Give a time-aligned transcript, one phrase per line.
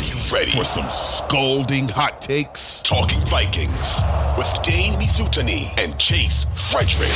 [0.00, 2.80] Are you ready for some scalding hot takes?
[2.80, 4.00] Talking Vikings
[4.38, 7.10] with Dane Mizutani and Jace Frederick.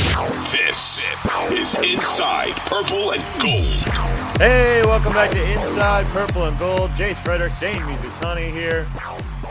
[0.51, 1.09] This
[1.49, 4.37] is Inside Purple and Gold.
[4.37, 6.91] Hey, welcome back to Inside Purple and Gold.
[6.91, 8.85] Jace Frederick, Dane Mizutani here.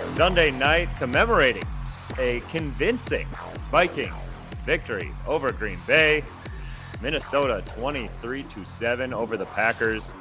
[0.05, 1.64] Sunday night commemorating
[2.21, 3.27] a convincing
[3.69, 6.23] Vikings victory over Green Bay.
[7.03, 10.14] Minnesota 23 to 7 over the Packers.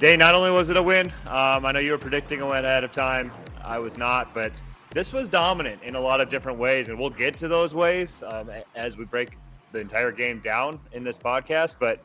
[0.00, 2.64] Day, not only was it a win, um, I know you were predicting a win
[2.64, 3.30] ahead of time.
[3.62, 4.52] I was not, but
[4.90, 8.24] this was dominant in a lot of different ways, and we'll get to those ways
[8.26, 9.38] um, as we break
[9.70, 11.76] the entire game down in this podcast.
[11.78, 12.04] But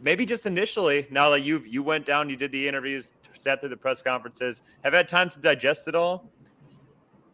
[0.00, 3.68] maybe just initially, now that you you went down, you did the interviews, sat through
[3.68, 6.30] the press conferences, have had time to digest it all.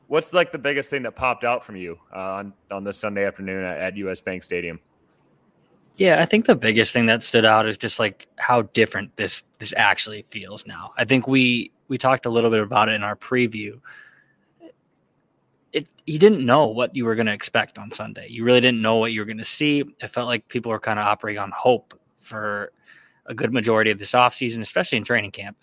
[0.08, 3.24] What's like the biggest thing that popped out from you uh, on on this Sunday
[3.24, 4.80] afternoon at, at US Bank Stadium?
[5.96, 9.42] Yeah, I think the biggest thing that stood out is just like how different this
[9.58, 10.92] this actually feels now.
[10.96, 13.80] I think we we talked a little bit about it in our preview.
[15.72, 18.28] It you didn't know what you were going to expect on Sunday.
[18.28, 19.80] You really didn't know what you were going to see.
[19.80, 22.72] It felt like people were kind of operating on hope for
[23.26, 25.56] a good majority of this offseason, especially in training camp.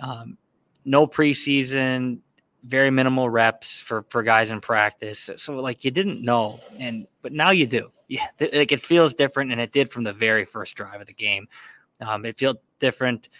[0.00, 0.36] Um,
[0.84, 2.18] no preseason,
[2.64, 5.30] very minimal reps for for guys in practice.
[5.36, 7.90] So like you didn't know, and but now you do.
[8.12, 11.14] Yeah, like it feels different, and it did from the very first drive of the
[11.14, 11.48] game.
[11.98, 13.30] Um, it felt different,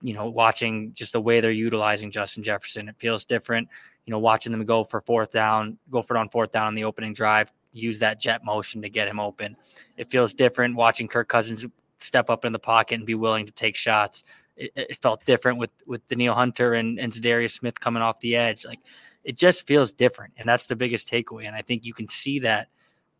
[0.00, 2.88] you know, watching just the way they're utilizing Justin Jefferson.
[2.88, 3.68] It feels different,
[4.06, 6.74] you know, watching them go for fourth down, go for it on fourth down on
[6.74, 9.54] the opening drive, use that jet motion to get him open.
[9.98, 11.66] It feels different watching Kirk Cousins
[11.98, 14.24] step up in the pocket and be willing to take shots
[14.56, 18.36] it, it felt different with with Danielle Hunter and, and Za'Darius Smith coming off the
[18.36, 18.64] edge.
[18.64, 18.80] Like
[19.24, 21.46] it just feels different, and that's the biggest takeaway.
[21.46, 22.68] And I think you can see that,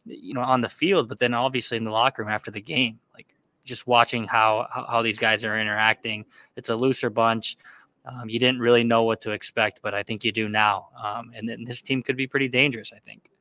[0.05, 2.99] you know, on the field, but then obviously in the locker room after the game,
[3.15, 6.25] like just watching how how, how these guys are interacting.
[6.57, 7.57] It's a looser bunch.
[8.05, 10.89] Um, you didn't really know what to expect, but I think you do now.
[11.03, 12.93] Um, and then this team could be pretty dangerous.
[12.93, 13.32] I think.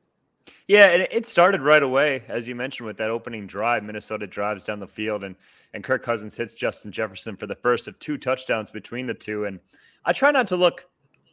[0.68, 3.84] Yeah, and it started right away, as you mentioned, with that opening drive.
[3.84, 5.36] Minnesota drives down the field, and
[5.74, 9.46] and Kirk Cousins hits Justin Jefferson for the first of two touchdowns between the two.
[9.46, 9.58] And
[10.04, 10.86] I try not to look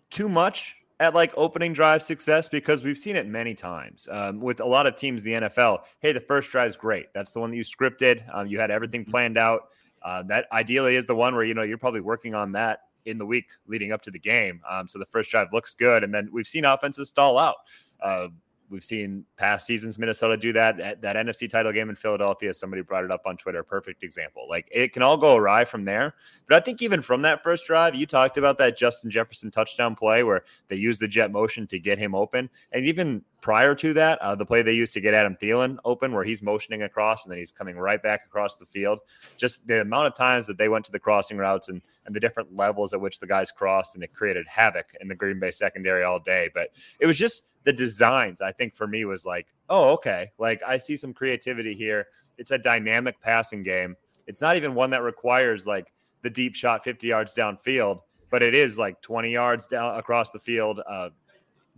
[0.09, 4.59] too much at like opening drive success because we've seen it many times um, with
[4.59, 5.83] a lot of teams in the NFL.
[5.99, 7.07] Hey, the first drive is great.
[7.13, 8.23] That's the one that you scripted.
[8.33, 9.11] Um, you had everything mm-hmm.
[9.11, 9.69] planned out.
[10.01, 13.17] Uh, that ideally is the one where you know you're probably working on that in
[13.17, 14.61] the week leading up to the game.
[14.69, 17.57] Um, so the first drive looks good, and then we've seen offenses stall out.
[18.01, 18.27] Uh,
[18.69, 20.77] We've seen past seasons Minnesota do that.
[20.77, 23.63] That, that NFC title game in Philadelphia, somebody brought it up on Twitter.
[23.63, 24.47] Perfect example.
[24.49, 26.15] Like it can all go awry from there.
[26.47, 29.95] But I think even from that first drive, you talked about that Justin Jefferson touchdown
[29.95, 32.49] play where they used the jet motion to get him open.
[32.71, 36.13] And even prior to that, uh, the play they used to get Adam Thielen open,
[36.13, 38.99] where he's motioning across and then he's coming right back across the field.
[39.37, 42.19] Just the amount of times that they went to the crossing routes and, and the
[42.19, 45.51] different levels at which the guys crossed, and it created havoc in the Green Bay
[45.51, 46.49] secondary all day.
[46.53, 46.69] But
[46.99, 50.27] it was just the designs, I think, for me was like, oh, okay.
[50.37, 52.07] Like I see some creativity here.
[52.37, 53.95] It's a dynamic passing game.
[54.27, 58.53] It's not even one that requires like the deep shot 50 yards downfield, but it
[58.53, 60.81] is like 20 yards down across the field.
[60.87, 61.09] Uh,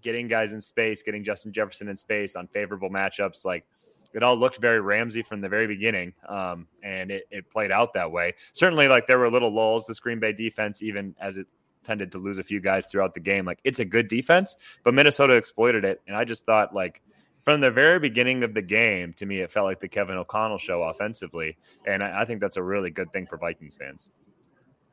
[0.02, 3.46] getting guys in space, getting Justin Jefferson in space on favorable matchups.
[3.46, 3.66] Like
[4.14, 6.14] it all looked very Ramsey from the very beginning.
[6.28, 8.36] Um, and it, it played out that way.
[8.54, 9.88] Certainly, like there were little lulls.
[9.88, 11.48] This Green Bay defense, even as it
[11.84, 14.94] tended to lose a few guys throughout the game, like it's a good defense, but
[14.94, 16.02] Minnesota exploited it.
[16.08, 17.02] And I just thought, like,
[17.44, 20.60] from the very beginning of the game, to me, it felt like the Kevin O'Connell
[20.60, 21.58] show offensively.
[21.88, 24.12] And I, I think that's a really good thing for Vikings fans.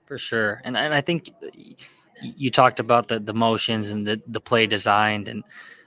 [0.06, 0.62] For sure.
[0.64, 1.30] And, and I think
[2.23, 5.45] you talked about the the motions and the the play designed and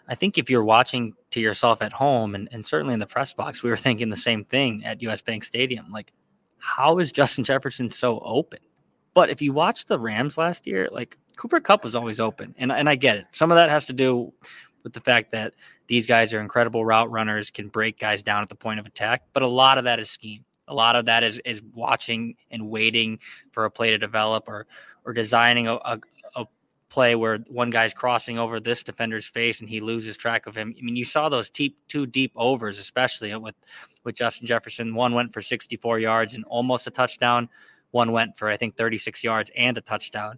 [0.08, 3.34] I think if you're watching to yourself at home and, and certainly in the press
[3.34, 5.90] box, we were thinking the same thing at US Bank Stadium.
[5.90, 6.12] Like,
[6.58, 8.59] how is Justin Jefferson so open?
[9.14, 12.53] But if you watch the Rams last year, like Cooper Kupp was always open.
[12.58, 13.25] And, and I get it.
[13.31, 14.34] Some of that has to do
[14.84, 15.53] with the fact that
[15.88, 19.24] these guys are incredible route runners, can break guys down at the point of attack.
[19.31, 20.44] But a lot of that is scheme.
[20.68, 23.19] A lot of that is is watching and waiting
[23.51, 24.68] for a play to develop or
[25.04, 26.00] or designing a, a,
[26.91, 30.75] play where one guy's crossing over this defender's face and he loses track of him.
[30.77, 33.55] I mean, you saw those deep, two deep overs, especially with
[34.03, 34.93] with Justin Jefferson.
[34.93, 37.49] One went for 64 yards and almost a touchdown.
[37.91, 40.38] One went for I think 36 yards and a touchdown.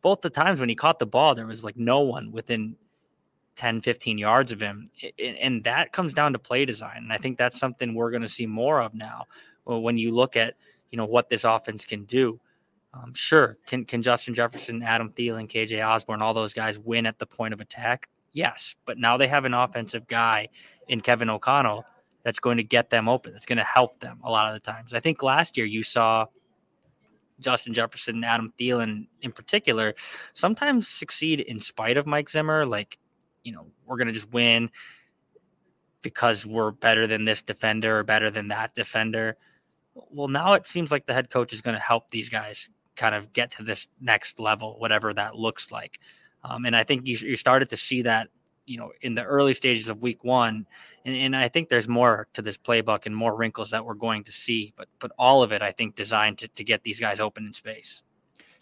[0.00, 2.76] Both the times when he caught the ball, there was like no one within
[3.56, 4.86] 10, 15 yards of him.
[5.18, 6.98] And that comes down to play design.
[6.98, 9.24] And I think that's something we're going to see more of now
[9.68, 10.54] uh, when you look at,
[10.90, 12.38] you know, what this offense can do.
[12.94, 17.18] Um, sure, can can Justin Jefferson, Adam Thielen, KJ Osborn, all those guys win at
[17.18, 18.08] the point of attack?
[18.32, 20.48] Yes, but now they have an offensive guy
[20.88, 21.84] in Kevin O'Connell
[22.24, 23.32] that's going to get them open.
[23.32, 24.94] That's going to help them a lot of the times.
[24.94, 26.26] I think last year you saw
[27.40, 29.94] Justin Jefferson and Adam Thielen in particular
[30.32, 32.64] sometimes succeed in spite of Mike Zimmer.
[32.64, 32.98] Like,
[33.42, 34.70] you know, we're going to just win
[36.02, 39.36] because we're better than this defender or better than that defender.
[39.94, 43.14] Well, now it seems like the head coach is going to help these guys kind
[43.14, 46.00] of get to this next level, whatever that looks like.
[46.42, 48.28] Um, and I think you, you started to see that,
[48.66, 50.66] you know, in the early stages of week one.
[51.04, 54.24] And, and I think there's more to this playbook and more wrinkles that we're going
[54.24, 57.20] to see, but but all of it, I think, designed to, to get these guys
[57.20, 58.02] open in space.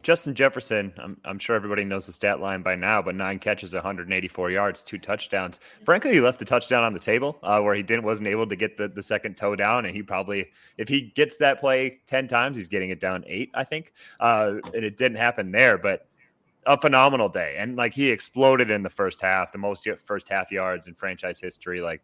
[0.03, 3.73] Justin Jefferson, I'm, I'm, sure everybody knows the stat line by now, but nine catches,
[3.73, 5.61] 184 yards, two touchdowns.
[5.85, 8.57] Frankly, he left a touchdown on the table uh, where he didn't wasn't able to
[8.57, 12.27] get the, the second toe down, and he probably, if he gets that play 10
[12.27, 13.93] times, he's getting it down eight, I think.
[14.19, 16.09] Uh, and it didn't happen there, but
[16.67, 20.53] a phenomenal day, and like he exploded in the first half, the most first half
[20.53, 21.81] yards in franchise history.
[21.81, 22.03] Like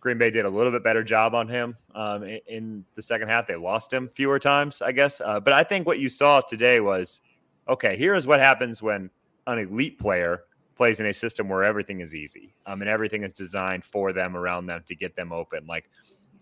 [0.00, 3.46] Green Bay did a little bit better job on him um, in, the second half.
[3.46, 5.20] They lost him fewer times, I guess.
[5.20, 7.20] Uh, but I think what you saw today was
[7.68, 9.10] okay, here is what happens when
[9.46, 13.32] an elite player plays in a system where everything is easy um, and everything is
[13.32, 15.66] designed for them, around them to get them open.
[15.66, 15.90] Like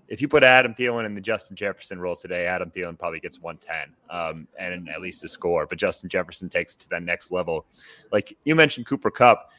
[0.08, 3.41] if you put Adam Thielen in the Justin Jefferson role today, Adam Thielen probably gets
[3.41, 7.32] 110 um, and at least a score, but Justin Jefferson takes it to that next
[7.32, 7.67] level.
[8.12, 9.50] Like you mentioned, Cooper Kupp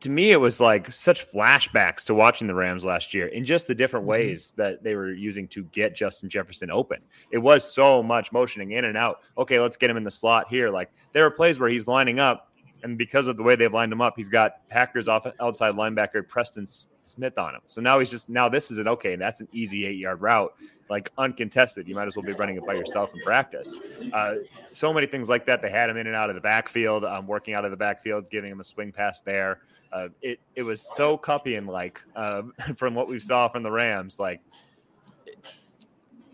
[0.00, 3.66] to me, it was like such flashbacks to watching the Rams last year in just
[3.66, 4.10] the different mm-hmm.
[4.10, 7.00] ways that they were using to get Justin Jefferson open.
[7.30, 9.22] It was so much motioning in and out.
[9.38, 10.70] Okay, let's get him in the slot here.
[10.70, 12.52] Like there are plays where he's lining up,
[12.82, 16.26] and because of the way they've lined him up, he's got Packers off outside linebacker
[16.26, 16.66] Preston
[17.08, 17.60] Smith on him.
[17.66, 19.16] So now he's just now this is an okay.
[19.16, 20.54] That's an easy eight yard route,
[20.90, 21.88] like uncontested.
[21.88, 23.76] You might as well be running it by yourself in practice.
[24.12, 24.36] Uh,
[24.70, 25.62] so many things like that.
[25.62, 28.28] They had him in and out of the backfield, um, working out of the backfield,
[28.28, 29.60] giving him a swing pass there.
[29.92, 32.42] Uh, it it was so Kuppian like uh,
[32.76, 34.18] from what we saw from the Rams.
[34.18, 34.40] Like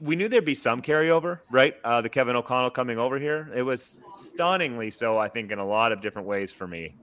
[0.00, 1.76] we knew there'd be some carryover, right?
[1.84, 3.50] Uh, the Kevin O'Connell coming over here.
[3.54, 6.96] It was stunningly so, I think, in a lot of different ways for me.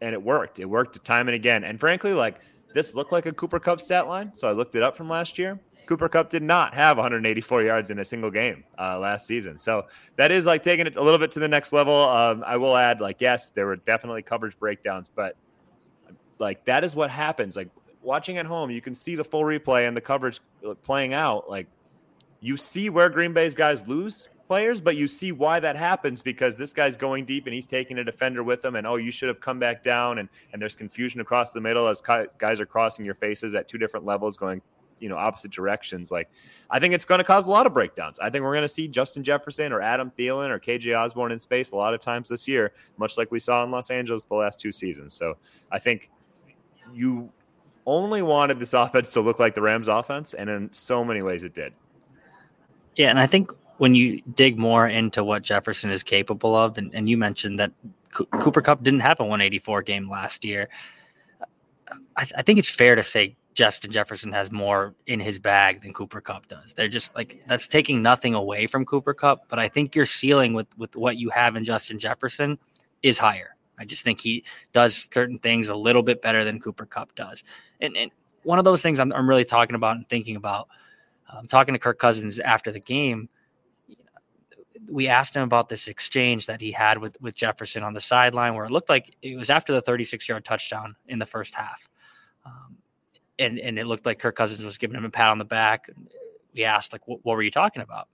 [0.00, 0.58] And it worked.
[0.60, 1.64] It worked time and again.
[1.64, 2.40] And frankly, like
[2.74, 4.30] this looked like a Cooper Kupp stat line.
[4.34, 5.58] So I looked it up from last year.
[5.86, 9.58] Cooper Kupp did not have 184 yards in a single game uh, last season.
[9.58, 11.94] So that is like taking it a little bit to the next level.
[11.94, 15.36] Um, I will add, like, yes, there were definitely coverage breakdowns, but
[16.40, 17.56] like that is what happens.
[17.56, 17.68] Like
[18.02, 20.40] watching at home, you can see the full replay and the coverage
[20.82, 21.48] playing out.
[21.48, 21.66] Like
[22.40, 26.56] you see where Green Bay's guys lose players, but you see why that happens because
[26.56, 28.76] this guy's going deep and he's taking a defender with him.
[28.76, 30.18] And oh, you should have come back down.
[30.18, 33.78] And and there's confusion across the middle as guys are crossing your faces at two
[33.78, 34.62] different levels, going
[35.00, 36.10] you know opposite directions.
[36.10, 36.30] Like
[36.70, 38.18] I think it's going to cause a lot of breakdowns.
[38.20, 41.38] I think we're going to see Justin Jefferson or Adam Thielen or KJ Osborn in
[41.38, 44.34] space a lot of times this year, much like we saw in Los Angeles the
[44.34, 45.14] last two seasons.
[45.14, 45.36] So
[45.70, 46.10] I think
[46.94, 47.30] you
[47.84, 51.44] only wanted this offense to look like the Rams offense, and in so many ways
[51.44, 51.72] it did.
[52.96, 56.94] Yeah, and I think when you dig more into what Jefferson is capable of, and,
[56.94, 57.72] and you mentioned that
[58.10, 60.68] Cooper Kupp didn't have a 184 game last year,
[62.16, 65.92] I, I think it's fair to say Justin Jefferson has more in his bag than
[65.92, 66.74] Cooper Kupp does.
[66.74, 70.52] They're just like that's taking nothing away from Cooper Kupp, but I think your ceiling
[70.52, 72.58] with with what you have in Justin Jefferson
[73.02, 73.56] is higher.
[73.78, 77.44] I just think he does certain things a little bit better than Cooper Kupp does.
[77.80, 78.10] And, and
[78.42, 80.68] one of those things I'm, I'm really talking about and thinking about,
[81.30, 83.28] I'm um, talking to Kirk Cousins after the game.
[84.90, 88.54] We asked him about this exchange that he had with, with Jefferson on the sideline,
[88.54, 91.88] where it looked like it was after the 36 yard touchdown in the first half.
[92.44, 92.76] Um,
[93.38, 95.90] and, and it looked like Kirk Cousins was giving him a pat on the back.
[96.54, 98.08] We asked, like, what, what were you talking about?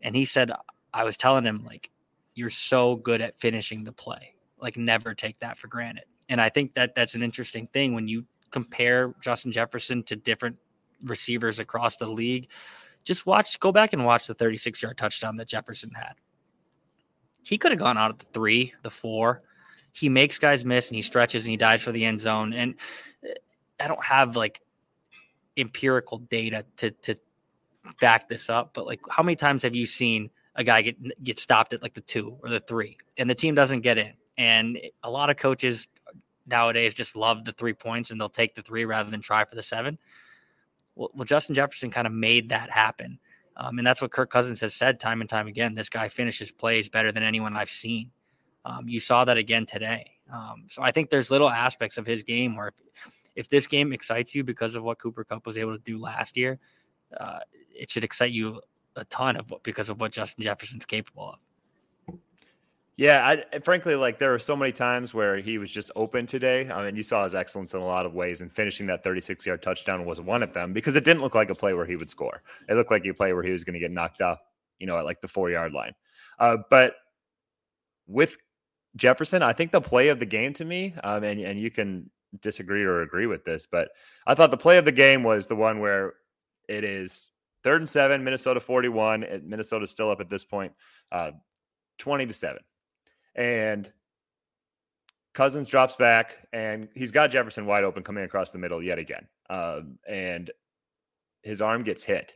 [0.00, 0.52] And he said,
[0.94, 1.90] I was telling him, like,
[2.34, 6.04] you're so good at finishing the play like never take that for granted.
[6.28, 10.56] And I think that that's an interesting thing when you compare Justin Jefferson to different
[11.04, 12.48] receivers across the league.
[13.04, 16.14] Just watch, go back and watch the 36 yard touchdown that Jefferson had.
[17.44, 19.42] He could have gone out at the three, the four.
[19.92, 22.52] He makes guys miss and he stretches and he dives for the end zone.
[22.52, 22.74] And
[23.24, 23.34] eh,
[23.80, 24.60] I don't have like
[25.56, 27.14] empirical data to to
[28.00, 31.38] back this up, but like how many times have you seen a guy get get
[31.38, 34.12] stopped at like the two or the three and the team doesn't get in?
[34.38, 35.88] And a lot of coaches
[36.46, 39.56] nowadays just love the three points and they'll take the three rather than try for
[39.56, 39.98] the seven.
[40.94, 43.18] Well, well Justin Jefferson kind of made that happen.
[43.56, 45.74] Um, and that's what Kirk Cousins has said time and time again.
[45.74, 48.10] This guy finishes plays better than anyone I've seen.
[48.64, 50.12] Um, you saw that again today.
[50.32, 52.74] Um, so I think there's little aspects of his game where if,
[53.34, 56.36] if, this game excites you because of what Cooper Kupp was able to do last
[56.36, 56.58] year,
[57.18, 57.40] uh,
[57.74, 58.60] it should excite you
[58.96, 61.38] a ton of what, because of what Justin Jefferson's capable of.
[63.02, 66.70] Yeah, I, frankly, like there were so many times where he was just open today.
[66.70, 69.44] I mean, you saw his excellence in a lot of ways, and finishing that 36
[69.44, 71.96] yard touchdown was one of them because it didn't look like a play where he
[71.96, 72.44] would score.
[72.68, 74.38] It looked like a play where he was going to get knocked off,
[74.78, 75.94] you know, at like the four yard line.
[76.38, 76.94] Uh, but
[78.06, 78.36] with
[78.94, 82.08] Jefferson, I think the play of the game to me, um, and and you can
[82.40, 83.88] disagree or agree with this, but
[84.28, 86.14] I thought the play of the game was the one where
[86.68, 87.32] it is
[87.64, 89.26] third and seven, Minnesota 41.
[89.44, 90.72] Minnesota's still up at this point,
[91.10, 91.32] uh,
[91.98, 92.62] 20 to seven.
[93.34, 93.90] And
[95.34, 99.26] Cousins drops back and he's got Jefferson wide open coming across the middle yet again.
[99.48, 100.50] Um, and
[101.42, 102.34] his arm gets hit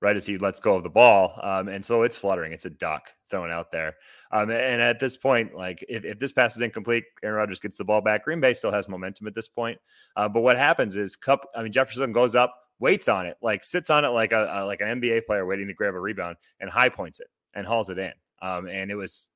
[0.00, 1.38] right as he lets go of the ball.
[1.42, 2.52] Um, and so it's fluttering.
[2.52, 3.94] It's a duck thrown out there.
[4.32, 7.76] Um, and at this point, like if, if this pass is incomplete, Aaron Rodgers gets
[7.76, 8.24] the ball back.
[8.24, 9.78] Green Bay still has momentum at this point.
[10.16, 13.62] Uh, but what happens is Kupp, I mean, Jefferson goes up, waits on it, like
[13.62, 16.36] sits on it like a, a, like an NBA player waiting to grab a rebound
[16.58, 18.12] and high points it and hauls it in.
[18.42, 19.28] Um, and it was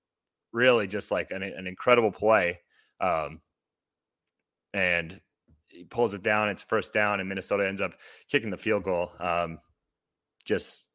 [0.56, 2.58] really just like an, an incredible play.
[3.00, 3.40] Um,
[4.72, 5.20] and
[5.66, 6.48] he pulls it down.
[6.48, 7.92] It's first down, and Minnesota ends up
[8.28, 9.12] kicking the field goal.
[9.20, 9.58] Um,
[10.44, 10.88] just,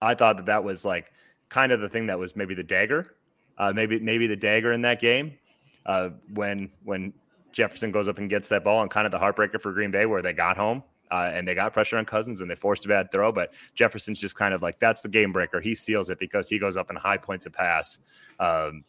[0.00, 1.12] I thought that that was like
[1.50, 3.14] kind of the thing that was maybe the dagger,
[3.58, 5.38] uh, maybe maybe the dagger in that game
[5.86, 7.12] uh, when when
[7.52, 10.06] Jefferson goes up and gets that ball, and kind of the heartbreaker for Green Bay
[10.06, 10.82] where they got home.
[11.10, 13.30] Uh, and they got pressure on Cousins and they forced a bad throw.
[13.30, 15.60] But Jefferson's just kind of like that's the game breaker.
[15.60, 18.00] He seals it because he goes up and high points a pass.
[18.40, 18.82] Um,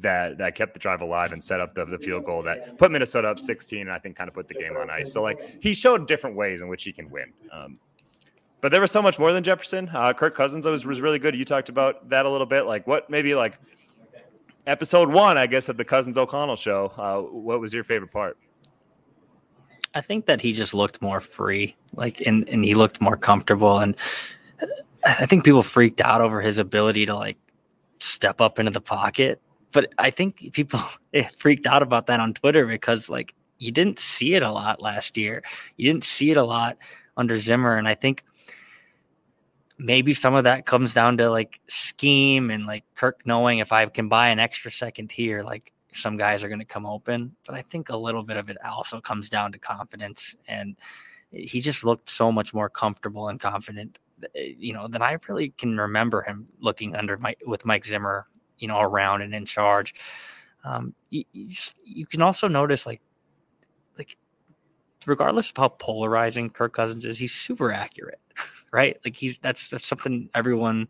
[0.00, 2.90] that that kept the drive alive and set up the, the field goal that put
[2.90, 5.12] Minnesota up 16 and I think kind of put the game on ice.
[5.12, 7.32] So like he showed different ways in which he can win.
[7.52, 7.78] Um,
[8.60, 9.90] but there was so much more than Jefferson.
[9.92, 11.34] Uh, Kirk Cousins was, was really good.
[11.34, 12.62] You talked about that a little bit.
[12.62, 13.58] Like what maybe like
[14.66, 16.92] episode one, I guess, of the Cousins O'Connell show.
[16.96, 18.38] Uh, what was your favorite part?
[19.94, 23.80] I think that he just looked more free, like, and, and he looked more comfortable.
[23.80, 23.94] And
[25.04, 27.36] I think people freaked out over his ability to like
[27.98, 29.40] step up into the pocket
[29.72, 30.80] but I think people
[31.38, 35.16] freaked out about that on Twitter because like you didn't see it a lot last
[35.16, 35.42] year.
[35.76, 36.78] You didn't see it a lot
[37.16, 38.24] under Zimmer, and I think
[39.78, 43.86] maybe some of that comes down to like scheme and like Kirk knowing if I
[43.86, 47.36] can buy an extra second here, like some guys are going to come open.
[47.46, 50.76] But I think a little bit of it also comes down to confidence, and
[51.30, 53.98] he just looked so much more comfortable and confident,
[54.34, 58.26] eh, you know, than I really can remember him looking under Mike with Mike Zimmer
[58.62, 59.94] you know, around and in charge.
[60.64, 63.00] Um, you, you, just, you can also notice like,
[63.98, 64.16] like,
[65.04, 68.20] regardless of how polarizing Kirk Cousins is, he's super accurate,
[68.72, 68.96] right?
[69.04, 70.86] Like he's that's that's something everyone,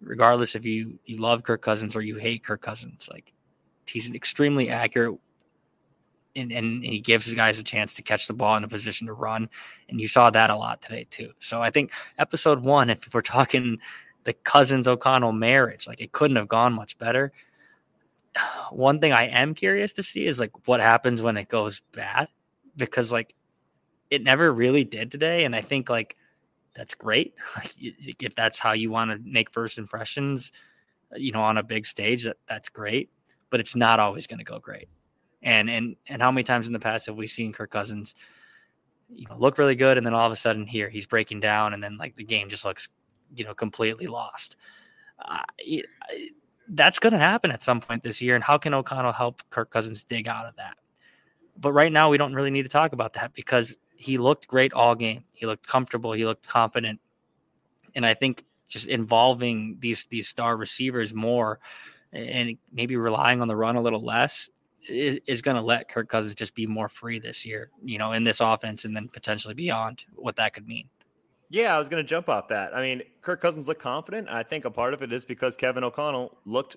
[0.00, 3.32] regardless if you you love Kirk Cousins or you hate Kirk Cousins, like
[3.88, 5.18] he's extremely accurate
[6.36, 9.14] and, and, he gives guys a chance to catch the ball in a position to
[9.14, 9.48] run.
[9.88, 11.32] And you saw that a lot today too.
[11.38, 13.78] So I think episode one, if we're talking
[14.26, 15.86] the Cousins O'Connell marriage.
[15.86, 17.32] Like it couldn't have gone much better.
[18.70, 22.28] One thing I am curious to see is like what happens when it goes bad
[22.76, 23.34] because like
[24.10, 25.44] it never really did today.
[25.44, 26.16] And I think like
[26.74, 27.34] that's great.
[27.78, 30.50] if that's how you want to make first impressions,
[31.12, 33.10] uh, you know, on a big stage, that, that's great.
[33.50, 34.88] But it's not always going to go great.
[35.40, 38.16] And and and how many times in the past have we seen Kirk Cousins,
[39.08, 41.72] you know, look really good, and then all of a sudden here he's breaking down,
[41.72, 42.88] and then like the game just looks
[43.34, 44.56] you know completely lost.
[45.24, 45.86] Uh, it,
[46.68, 48.34] that's going to happen at some point this year.
[48.34, 50.76] And how can O'Connell help Kirk Cousins dig out of that?
[51.58, 54.72] But right now, we don't really need to talk about that because he looked great
[54.72, 55.24] all game.
[55.34, 56.12] He looked comfortable.
[56.12, 57.00] He looked confident.
[57.94, 61.60] And I think just involving these these star receivers more
[62.12, 64.50] and maybe relying on the run a little less
[64.88, 68.12] is, is going to let Kirk Cousins just be more free this year, you know,
[68.12, 70.88] in this offense and then potentially beyond what that could mean.
[71.48, 72.74] Yeah, I was going to jump off that.
[72.74, 74.28] I mean, Kirk Cousins looked confident.
[74.28, 76.76] I think a part of it is because Kevin O'Connell looked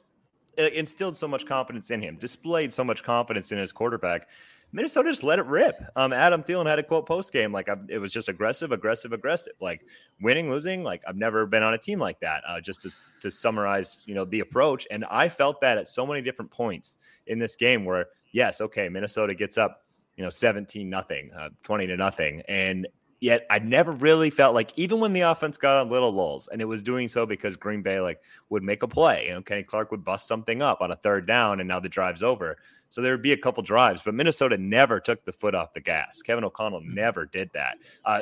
[0.57, 4.29] instilled so much confidence in him, displayed so much confidence in his quarterback.
[4.71, 5.75] Minnesota just let it rip.
[5.95, 9.53] Um, Adam Thielen had a quote post game like it was just aggressive, aggressive, aggressive.
[9.59, 9.81] Like
[10.21, 10.83] winning, losing.
[10.83, 12.43] Like I've never been on a team like that.
[12.47, 14.85] Uh, just to to summarize, you know, the approach.
[14.91, 18.89] And I felt that at so many different points in this game where yes, okay,
[18.89, 19.85] Minnesota gets up,
[20.17, 22.87] you know, seventeen nothing, uh, twenty to nothing, and
[23.21, 26.61] Yet I never really felt like even when the offense got on little lulls, and
[26.61, 29.27] it was doing so because Green Bay like would make a play.
[29.27, 31.89] You know, Kenny Clark would bust something up on a third down, and now the
[31.89, 32.57] drive's over.
[32.89, 35.81] So there would be a couple drives, but Minnesota never took the foot off the
[35.81, 36.21] gas.
[36.21, 36.95] Kevin O'Connell mm-hmm.
[36.95, 37.77] never did that.
[38.05, 38.21] Uh,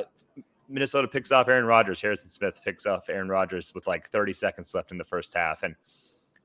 [0.68, 2.00] Minnesota picks off Aaron Rodgers.
[2.00, 5.62] Harrison Smith picks off Aaron Rodgers with like 30 seconds left in the first half,
[5.62, 5.76] and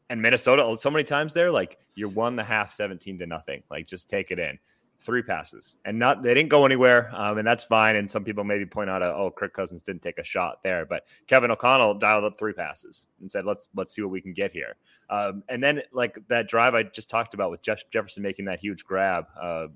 [0.10, 3.64] and Minnesota so many times there, like you're one the half, 17 to nothing.
[3.72, 4.60] Like just take it in
[5.04, 8.44] three passes and not they didn't go anywhere um, and that's fine and some people
[8.44, 11.94] maybe point out uh, oh kirk cousins didn't take a shot there but kevin o'connell
[11.94, 14.76] dialed up three passes and said let's let's see what we can get here
[15.10, 18.60] um, and then like that drive i just talked about with jeff jefferson making that
[18.60, 19.68] huge grab uh,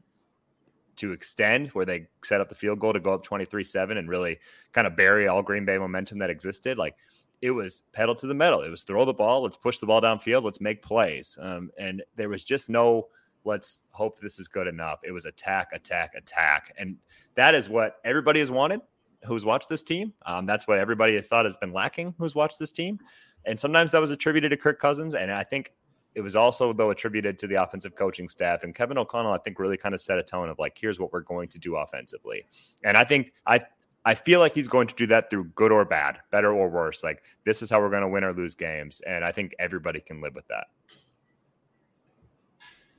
[0.95, 4.39] to extend where they set up the field goal to go up 23-7 and really
[4.71, 6.95] kind of bury all green bay momentum that existed like
[7.41, 8.63] it was pedal to the metal.
[8.63, 11.37] It was throw the ball, let's push the ball downfield, let's make plays.
[11.39, 13.09] Um, and there was just no
[13.47, 14.99] let's hope this is good enough.
[15.03, 16.97] It was attack, attack, attack, and
[17.35, 18.81] that is what everybody has wanted.
[19.25, 20.13] Who's watched this team?
[20.25, 22.13] Um, that's what everybody has thought has been lacking.
[22.19, 22.99] Who's watched this team?
[23.45, 25.73] And sometimes that was attributed to Kirk Cousins, and I think
[26.13, 28.63] it was also though attributed to the offensive coaching staff.
[28.63, 31.13] And Kevin O'Connell, I think, really kind of set a tone of like, here's what
[31.13, 32.43] we're going to do offensively.
[32.83, 33.61] And I think I
[34.05, 37.03] I feel like he's going to do that through good or bad, better or worse.
[37.03, 39.99] Like this is how we're going to win or lose games, and I think everybody
[39.99, 40.67] can live with that.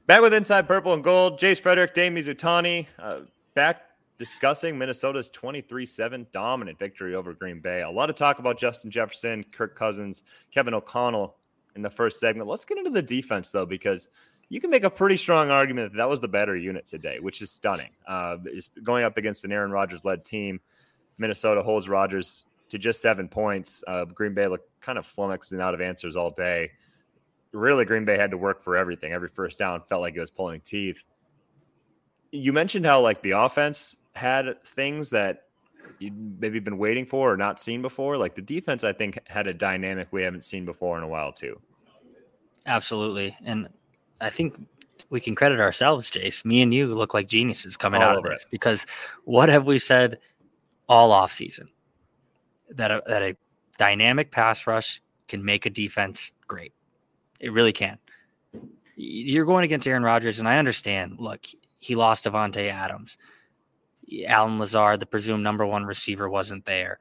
[0.09, 3.21] Back with Inside Purple and Gold, Jace Frederick, Dane Mizutani, uh,
[3.55, 3.83] back
[4.17, 7.83] discussing Minnesota's 23-7 dominant victory over Green Bay.
[7.83, 11.37] A lot of talk about Justin Jefferson, Kirk Cousins, Kevin O'Connell
[11.77, 12.49] in the first segment.
[12.49, 14.09] Let's get into the defense though, because
[14.49, 17.43] you can make a pretty strong argument that that was the better unit today, which
[17.43, 17.91] is stunning.
[18.07, 20.59] Uh, is going up against an Aaron Rodgers led team.
[21.19, 23.85] Minnesota holds Rodgers to just seven points.
[23.87, 26.71] Uh, Green Bay looked kind of flummoxed and out of answers all day.
[27.53, 29.13] Really, Green Bay had to work for everything.
[29.13, 31.03] Every first down felt like it was pulling teeth.
[32.31, 35.45] You mentioned how like the offense had things that
[35.99, 38.19] you maybe been waiting for or not seen before.
[38.19, 41.33] Like the defense, I think had a dynamic we haven't seen before in a while
[41.33, 41.59] too.
[42.67, 43.69] Absolutely, and
[44.21, 44.61] I think
[45.09, 46.45] we can credit ourselves, Jace.
[46.45, 48.51] Me and you look like geniuses coming All out of this it.
[48.51, 48.87] because
[49.25, 50.19] what have we said
[50.89, 51.69] all off season
[52.71, 53.37] that a, that a
[53.79, 56.73] dynamic pass rush can make a defense great.
[57.41, 57.99] It really can.
[58.97, 61.17] You're going against Aaron Rodgers, and I understand.
[61.19, 61.47] Look,
[61.79, 63.17] he lost Davante Adams.
[64.27, 66.99] Allen Lazard, the presumed number one receiver, wasn't there.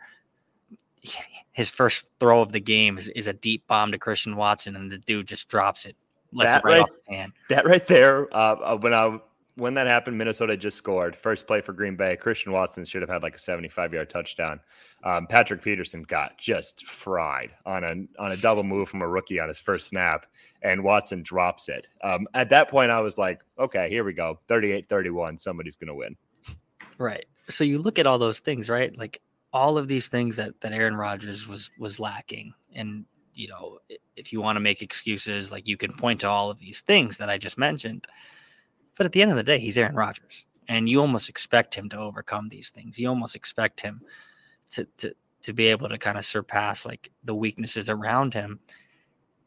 [1.52, 4.92] His first throw of the game is, is a deep bomb to Christian Watson, and
[4.92, 5.96] the dude just drops it.
[6.34, 7.32] Lets that it right, right off his hand.
[7.50, 9.20] That right there, uh, uh when I
[9.58, 11.16] when that happened, Minnesota just scored.
[11.16, 12.16] First play for Green Bay.
[12.16, 14.60] Christian Watson should have had like a 75 yard touchdown.
[15.04, 19.40] Um, Patrick Peterson got just fried on a on a double move from a rookie
[19.40, 20.28] on his first snap,
[20.62, 21.88] and Watson drops it.
[22.04, 25.40] Um, at that point, I was like, okay, here we go 38 31.
[25.40, 26.16] Somebody's going to win.
[27.00, 27.26] Right.
[27.50, 28.96] So you look at all those things, right?
[28.96, 29.22] Like
[29.54, 32.54] all of these things that, that Aaron Rodgers was was lacking.
[32.76, 33.80] And, you know,
[34.16, 37.18] if you want to make excuses, like you can point to all of these things
[37.18, 38.06] that I just mentioned
[38.98, 41.90] but at the end of the day, he's Aaron Rodgers, and you almost expect him
[41.90, 43.00] to overcome these things.
[43.00, 44.02] You almost expect him
[44.72, 48.60] to to to be able to kind of surpass like the weaknesses around him.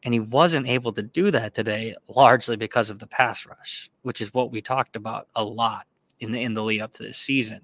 [0.03, 4.19] And he wasn't able to do that today, largely because of the pass rush, which
[4.19, 5.85] is what we talked about a lot
[6.19, 7.61] in the in the lead up to this season.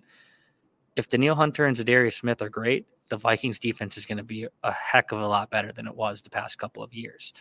[0.96, 4.48] If Danielle Hunter and Za'Darius Smith are great, the Vikings defense is going to be
[4.64, 7.34] a heck of a lot better than it was the past couple of years.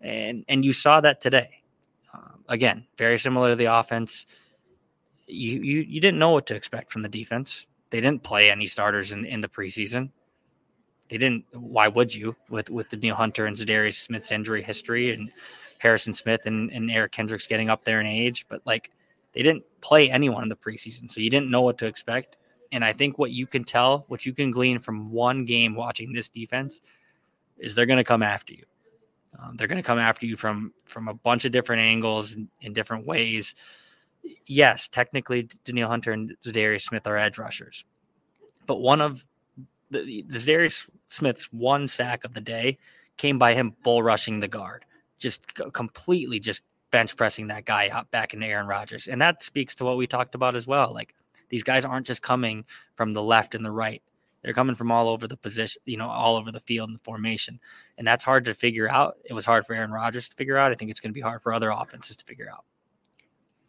[0.00, 1.63] And and you saw that today.
[2.14, 4.26] Um, again, very similar to the offense.
[5.26, 7.66] You, you you didn't know what to expect from the defense.
[7.90, 10.10] They didn't play any starters in, in the preseason.
[11.08, 11.44] They didn't.
[11.52, 15.30] Why would you with with Danielle Hunter and Za'Darius Smith's injury history and
[15.78, 18.46] Harrison Smith and, and Eric Kendricks getting up there in age?
[18.48, 18.90] But like
[19.32, 22.36] they didn't play anyone in the preseason, so you didn't know what to expect.
[22.72, 26.12] And I think what you can tell, what you can glean from one game watching
[26.12, 26.80] this defense,
[27.58, 28.64] is they're going to come after you.
[29.38, 32.48] Um, they're going to come after you from from a bunch of different angles in,
[32.60, 33.54] in different ways.
[34.46, 37.84] Yes, technically, Danielle Hunter and Za'Darius Smith are edge rushers,
[38.66, 39.24] but one of
[39.90, 42.78] the, the Za'Darius Smith's one sack of the day
[43.16, 44.84] came by him bull rushing the guard,
[45.18, 45.42] just
[45.72, 49.84] completely just bench pressing that guy out back into Aaron Rodgers, and that speaks to
[49.84, 50.92] what we talked about as well.
[50.92, 51.14] Like
[51.48, 54.02] these guys aren't just coming from the left and the right;
[54.44, 57.02] they're coming from all over the position, you know, all over the field and the
[57.02, 57.58] formation.
[57.96, 59.16] And that's hard to figure out.
[59.24, 60.70] It was hard for Aaron Rodgers to figure out.
[60.70, 62.64] I think it's going to be hard for other offenses to figure out.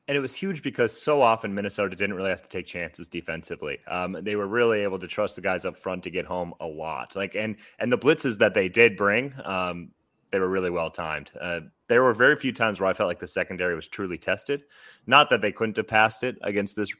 [0.08, 3.80] And it was huge because so often Minnesota didn't really have to take chances defensively.
[3.88, 6.68] Um, they were really able to trust the guys up front to get home a
[6.68, 7.16] lot.
[7.16, 9.90] Like and and the blitzes that they did bring, um,
[10.32, 11.32] they were really well timed.
[11.40, 14.64] Uh, there were very few times where I felt like the secondary was truly tested.
[15.08, 16.92] Not that they couldn't have passed it against this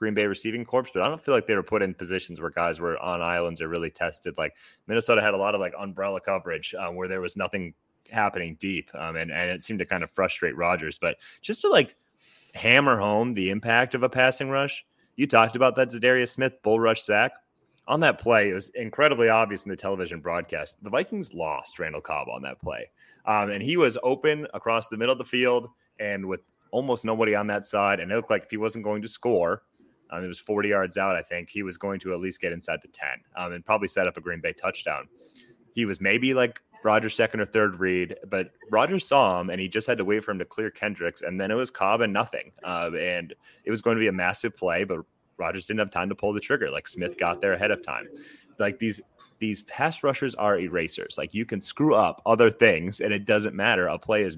[0.00, 2.50] Green Bay receiving corps, but I don't feel like they were put in positions where
[2.50, 4.38] guys were on islands or really tested.
[4.38, 7.74] Like Minnesota had a lot of like umbrella coverage um, where there was nothing
[8.10, 10.98] happening deep, um, and and it seemed to kind of frustrate Rodgers.
[10.98, 11.96] But just to like
[12.54, 14.84] hammer home the impact of a passing rush,
[15.16, 17.32] you talked about that Za'Darius Smith bull rush sack.
[17.86, 20.82] On that play, it was incredibly obvious in the television broadcast.
[20.82, 22.88] The Vikings lost Randall Cobb on that play,
[23.26, 27.34] um, and he was open across the middle of the field and with almost nobody
[27.34, 28.00] on that side.
[28.00, 29.62] And it looked like if he wasn't going to score,
[30.10, 31.50] um, it was 40 yards out, I think.
[31.50, 34.16] He was going to at least get inside the 10 um, and probably set up
[34.16, 35.08] a Green Bay touchdown.
[35.74, 39.68] He was maybe like Rodgers' second or third read, but Rodgers saw him and he
[39.68, 41.22] just had to wait for him to clear Kendricks.
[41.22, 42.52] And then it was Cobb and nothing.
[42.64, 45.00] Uh, and it was going to be a massive play, but
[45.36, 46.70] Rodgers didn't have time to pull the trigger.
[46.70, 48.08] Like Smith got there ahead of time.
[48.58, 49.00] Like these
[49.38, 51.16] these pass rushers are erasers.
[51.16, 53.88] Like you can screw up other things and it doesn't matter.
[53.88, 54.36] A play is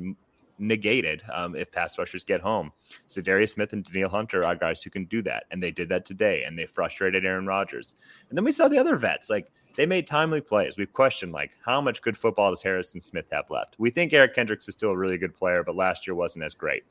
[0.63, 2.73] negated um, if pass rushers get home.
[3.09, 6.05] Za'Darius Smith and Danielle Hunter are guys who can do that, and they did that
[6.05, 7.95] today, and they frustrated Aaron Rodgers.
[8.29, 10.79] And then we saw the other vets, like they made timely plays.
[10.79, 13.77] We've questioned like how much good football does Harrison Smith have left?
[13.79, 16.55] We think Eric Kendricks is still a really good player, but last year wasn't as
[16.55, 16.85] great.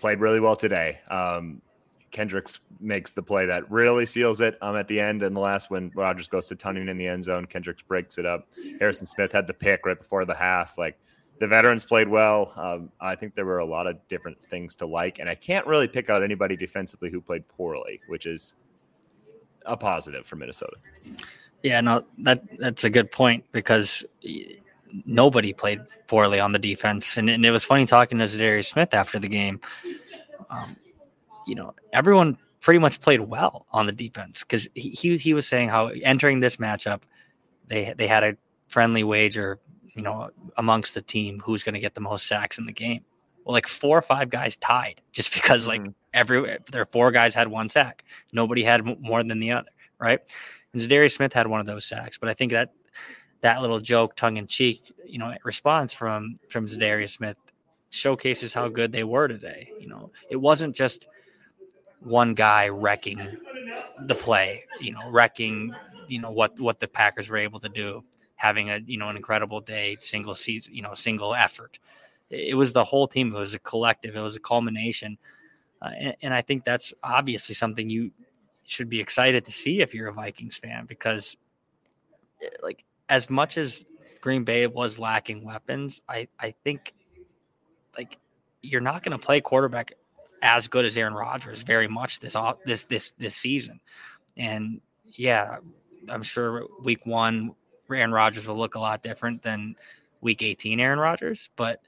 [0.00, 0.98] Played really well today.
[1.10, 1.60] Um,
[2.10, 5.22] Kendricks makes the play that really seals it um, at the end.
[5.22, 8.26] And the last when Rodgers goes to Tonyan in the end zone, Kendricks breaks it
[8.26, 8.48] up.
[8.78, 10.76] Harrison Smith had the pick right before the half.
[10.76, 10.98] Like
[11.42, 12.52] the veterans played well.
[12.54, 15.66] Um, I think there were a lot of different things to like, and I can't
[15.66, 18.54] really pick out anybody defensively who played poorly, which is
[19.66, 20.76] a positive for Minnesota.
[21.64, 24.04] Yeah, no, that that's a good point because
[25.04, 28.94] nobody played poorly on the defense, and, and it was funny talking to Za'Darius Smith
[28.94, 29.58] after the game.
[30.48, 30.76] Um,
[31.44, 35.48] you know, everyone pretty much played well on the defense because he, he he was
[35.48, 37.02] saying how entering this matchup,
[37.66, 38.36] they they had a
[38.68, 39.58] friendly wager
[39.94, 43.04] you know, amongst the team who's going to get the most sacks in the game.
[43.44, 45.94] Well, like four or five guys tied just because like mm.
[46.14, 48.04] every their four guys had one sack.
[48.32, 50.20] Nobody had more than the other, right?
[50.72, 52.72] And Za'Darius Smith had one of those sacks, but I think that
[53.42, 57.36] that little joke, tongue in cheek, you know, response from from Za'Darius Smith
[57.90, 59.70] showcases how good they were today.
[59.78, 61.06] You know, it wasn't just
[62.00, 63.20] one guy wrecking
[64.06, 65.74] the play, you know, wrecking,
[66.08, 68.04] you know, what what the Packers were able to do
[68.42, 71.78] having a you know an incredible day, single season, you know, single effort.
[72.28, 73.32] It was the whole team.
[73.32, 74.16] It was a collective.
[74.16, 75.16] It was a culmination,
[75.80, 78.10] uh, and, and, I think that's obviously something you
[78.64, 81.36] should be excited to see if you're a Vikings fan because,
[82.42, 83.84] eh, like, as much as
[84.20, 86.92] Green Bay was lacking weapons, I I think,
[87.96, 88.18] like,
[88.60, 89.92] you're not going to play quarterback
[90.40, 93.78] as good as Aaron Rodgers very much this off this this this season,
[94.36, 95.58] and yeah,
[96.08, 97.54] I'm sure week one
[97.94, 99.76] Aaron Rodgers will look a lot different than
[100.20, 101.82] week 18 Aaron Rodgers, but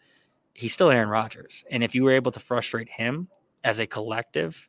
[0.54, 1.64] he's still Aaron Rodgers.
[1.70, 3.28] And if you were able to frustrate him
[3.64, 4.68] as a collective,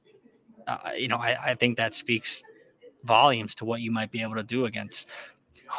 [0.68, 2.44] uh, you know, I, I think that speaks
[3.04, 5.10] volumes to what you might be able to do against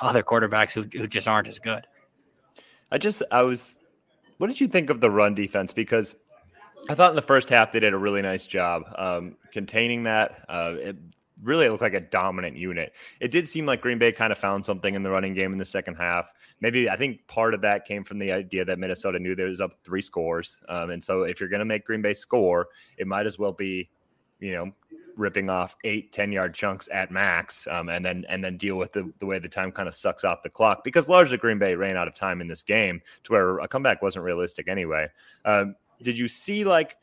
[0.03, 1.87] other quarterbacks who, who just aren't as good.
[2.91, 3.79] I just, I was,
[4.39, 5.73] what did you think of the run defense?
[5.73, 6.15] Because
[6.89, 10.45] I thought in the first half they did a really nice job um, containing that.
[10.49, 10.97] Uh, it,
[11.43, 12.95] really looked like a dominant unit.
[13.21, 15.59] It did seem like Green Bay kind of found something in the running game in
[15.59, 16.33] the second half.
[16.61, 19.61] Maybe I think part of that came from the idea that Minnesota knew there was
[19.61, 20.61] up three scores.
[20.69, 22.69] Um, and so if you're going to make Green Bay score,
[22.99, 23.91] it might as well be,
[24.41, 24.73] you know,
[25.17, 28.93] ripping off eight, 10 yard chunks at max um, and then and then deal with
[28.93, 31.75] the, the way the time kind of sucks off the clock because largely Green Bay
[31.75, 35.09] ran out of time in this game to where a comeback wasn't realistic anyway.
[35.45, 36.97] Um, did you see like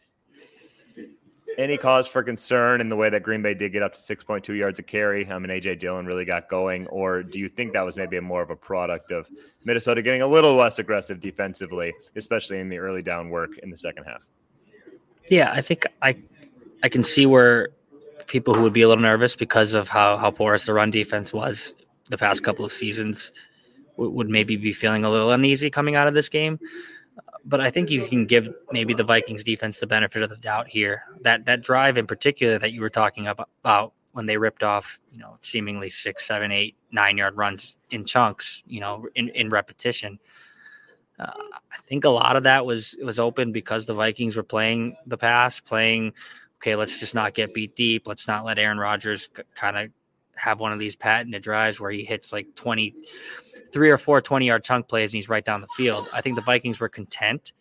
[1.58, 4.58] any cause for concern in the way that Green Bay did get up to 6.2
[4.58, 5.30] yards a carry?
[5.30, 8.42] I mean, AJ Dillon really got going, or do you think that was maybe more
[8.42, 9.30] of a product of
[9.64, 13.78] Minnesota getting a little less aggressive defensively, especially in the early down work in the
[13.78, 14.24] second half?
[15.30, 16.18] Yeah, I think I
[16.84, 17.70] I can see where
[18.28, 21.34] people who would be a little nervous because of how how porous the run defense
[21.34, 21.74] was
[22.10, 23.32] the past couple of seasons
[23.96, 26.60] would maybe be feeling a little uneasy coming out of this game
[27.46, 30.68] but I think you can give maybe the Vikings defense the benefit of the doubt
[30.68, 31.04] here.
[31.22, 35.20] That that drive in particular that you were talking about when they ripped off, you
[35.20, 40.20] know, seemingly six, seven, eight, nine yard runs in chunks, you know, in, in repetition.
[41.20, 41.32] Uh,
[41.72, 45.18] I think a lot of that was was open because the Vikings were playing the
[45.18, 46.14] pass, playing
[46.58, 46.76] okay.
[46.76, 48.08] Let's just not get beat deep.
[48.08, 49.90] Let's not let Aaron Rodgers c- kind of
[50.36, 52.94] have one of these patented drives where he hits like 20,
[53.72, 56.10] three or four 20 yard chunk plays and he's right down the field.
[56.14, 57.54] I think the Vikings were content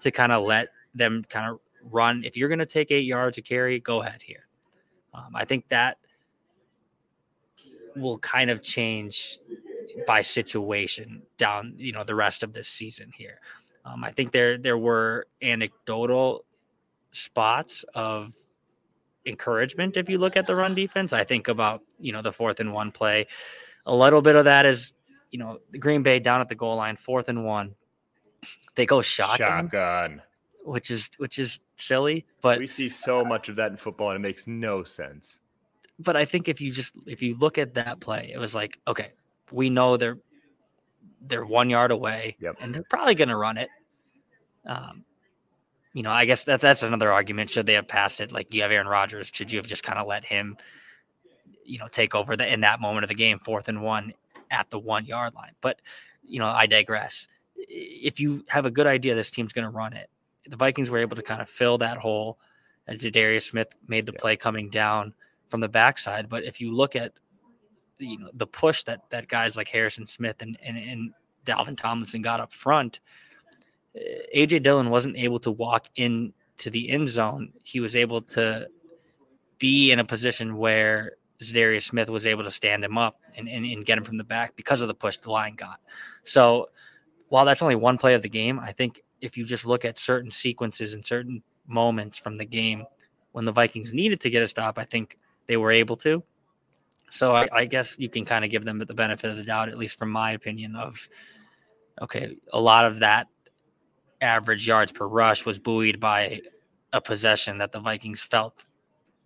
[0.00, 2.24] to kind of let them kind of run.
[2.24, 4.46] If you're going to take eight yards to carry, go ahead here.
[5.14, 5.98] Um, I think that
[7.96, 9.38] will kind of change
[10.06, 13.40] by situation down, you know, the rest of this season here.
[13.84, 16.44] Um, I think there there were anecdotal
[17.12, 18.34] spots of
[19.26, 21.12] encouragement if you look at the run defense.
[21.12, 23.26] I think about, you know, the fourth and one play.
[23.86, 24.92] A little bit of that is,
[25.30, 27.74] you know, Green Bay down at the goal line, fourth and one.
[28.74, 29.66] They go shotgun.
[29.66, 30.22] Shotgun.
[30.64, 34.16] Which is which is silly, but we see so much of that in football and
[34.16, 35.40] it makes no sense.
[35.98, 38.78] But I think if you just if you look at that play, it was like,
[38.86, 39.12] okay,
[39.52, 40.18] we know they're
[41.22, 42.56] they're one yard away yep.
[42.60, 43.70] and they're probably gonna run it.
[44.66, 45.04] Um,
[45.92, 47.50] you know, I guess that that's another argument.
[47.50, 48.32] Should they have passed it?
[48.32, 50.56] Like you have Aaron Rodgers, should you have just kind of let him,
[51.64, 54.12] you know, take over the in that moment of the game, fourth and one
[54.50, 55.52] at the one yard line?
[55.60, 55.80] But
[56.24, 57.28] you know, I digress.
[57.56, 60.08] If you have a good idea, this team's going to run it.
[60.48, 62.38] The Vikings were able to kind of fill that hole
[62.96, 65.14] Za'Darius Smith made the play coming down
[65.48, 66.28] from the backside.
[66.28, 67.12] But if you look at
[67.98, 71.12] you know the push that that guys like Harrison Smith and and, and
[71.44, 73.00] Dalvin Tomlinson got up front.
[74.34, 77.52] AJ Dillon wasn't able to walk into the end zone.
[77.62, 78.68] He was able to
[79.58, 83.64] be in a position where Za'Darius Smith was able to stand him up and, and,
[83.64, 85.80] and, get him from the back because of the push the line got.
[86.22, 86.68] So
[87.28, 89.98] while that's only one play of the game, I think if you just look at
[89.98, 92.84] certain sequences and certain moments from the game
[93.32, 96.22] when the Vikings needed to get a stop, I think they were able to.
[97.10, 99.68] So I, I guess you can kind of give them the benefit of the doubt,
[99.68, 101.08] at least from my opinion, of
[102.02, 103.28] okay, a lot of that
[104.20, 106.40] average yards per rush was buoyed by
[106.92, 108.64] a possession that the Vikings felt.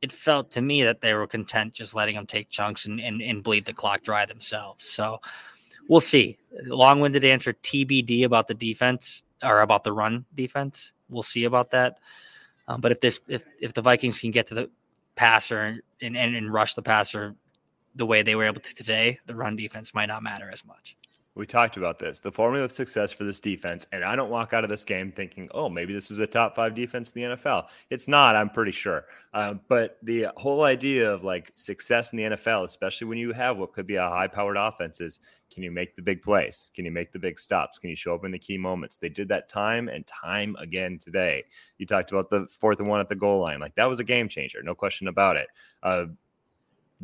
[0.03, 3.23] It felt to me that they were content just letting them take chunks and, and,
[3.23, 4.85] and bleed the clock dry themselves.
[4.85, 5.21] So
[5.89, 6.37] we'll see.
[6.67, 10.93] Long winded answer TBD about the defense or about the run defense.
[11.09, 11.99] We'll see about that.
[12.69, 14.71] Um, but if this if if the Vikings can get to the
[15.17, 17.35] passer and, and, and rush the passer
[17.95, 20.97] the way they were able to today, the run defense might not matter as much.
[21.37, 22.21] We talked about this.
[22.21, 25.11] The formula of success for this defense, and I don't walk out of this game
[25.11, 28.37] thinking, "Oh, maybe this is a top five defense in the NFL." It's not.
[28.37, 29.07] I'm pretty sure.
[29.33, 33.57] Uh, but the whole idea of like success in the NFL, especially when you have
[33.57, 35.19] what could be a high-powered offense, is
[35.53, 36.71] can you make the big plays?
[36.73, 37.81] Can you make the big stops?
[37.81, 38.97] Can you show up in the key moments?
[38.97, 41.45] They did that time and time again today.
[41.79, 44.05] You talked about the fourth and one at the goal line, like that was a
[44.05, 45.49] game changer, no question about it.
[45.83, 46.07] Uh,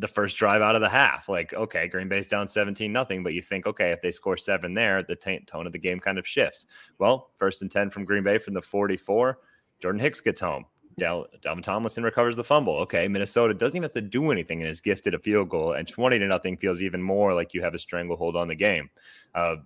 [0.00, 1.28] the first drive out of the half.
[1.28, 4.74] Like, okay, Green Bay's down 17 nothing, but you think, okay, if they score seven
[4.74, 6.66] there, the t- tone of the game kind of shifts.
[6.98, 9.38] Well, first and 10 from Green Bay from the 44.
[9.80, 10.64] Jordan Hicks gets home.
[10.98, 12.76] Del- Dalvin Tomlinson recovers the fumble.
[12.78, 15.86] Okay, Minnesota doesn't even have to do anything and is gifted a field goal, and
[15.86, 18.90] 20 to nothing feels even more like you have a stranglehold on the game.
[19.34, 19.56] Uh,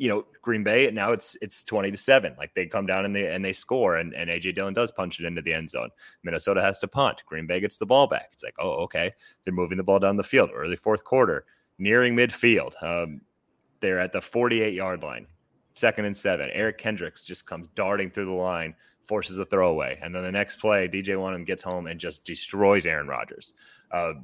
[0.00, 2.34] you know, Green Bay now it's it's 20 to 7.
[2.38, 5.20] Like they come down and they and they score and, and AJ Dillon does punch
[5.20, 5.90] it into the end zone.
[6.22, 7.22] Minnesota has to punt.
[7.26, 8.30] Green Bay gets the ball back.
[8.32, 9.12] It's like, oh, okay.
[9.44, 10.50] They're moving the ball down the field.
[10.54, 11.44] Early fourth quarter,
[11.78, 12.82] nearing midfield.
[12.82, 13.20] Um,
[13.80, 15.26] they're at the 48 yard line.
[15.74, 16.48] Second and seven.
[16.54, 19.98] Eric Kendricks just comes darting through the line, forces a throwaway.
[20.02, 23.52] And then the next play, DJ Wonnum gets home and just destroys Aaron Rodgers.
[23.92, 24.14] Uh,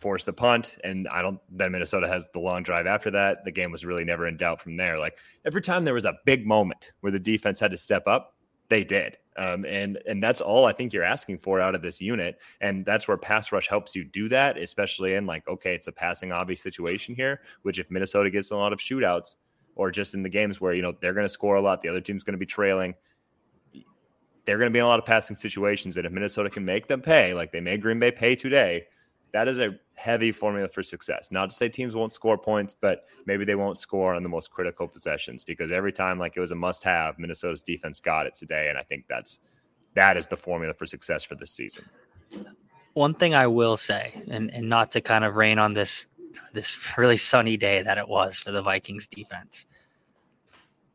[0.00, 1.38] force the punt, and I don't.
[1.50, 3.44] Then Minnesota has the long drive after that.
[3.44, 4.98] The game was really never in doubt from there.
[4.98, 8.34] Like every time there was a big moment where the defense had to step up,
[8.68, 9.18] they did.
[9.36, 12.84] Um, and and that's all I think you're asking for out of this unit, and
[12.84, 16.32] that's where pass rush helps you do that, especially in like okay, it's a passing
[16.32, 17.42] obvious situation here.
[17.62, 19.36] Which if Minnesota gets a lot of shootouts,
[19.76, 21.88] or just in the games where you know they're going to score a lot, the
[21.88, 22.94] other team's going to be trailing.
[24.44, 26.86] They're going to be in a lot of passing situations, and if Minnesota can make
[26.86, 28.84] them pay, like they made Green Bay pay today,
[29.32, 31.30] that is a heavy formula for success.
[31.30, 34.50] Not to say teams won't score points, but maybe they won't score on the most
[34.50, 38.34] critical possessions because every time like it was a must have, Minnesota's defense got it
[38.34, 38.68] today.
[38.68, 39.40] And I think that's
[39.94, 41.84] that is the formula for success for this season.
[42.94, 46.06] One thing I will say, and, and not to kind of rain on this
[46.52, 49.66] this really sunny day that it was for the Vikings defense.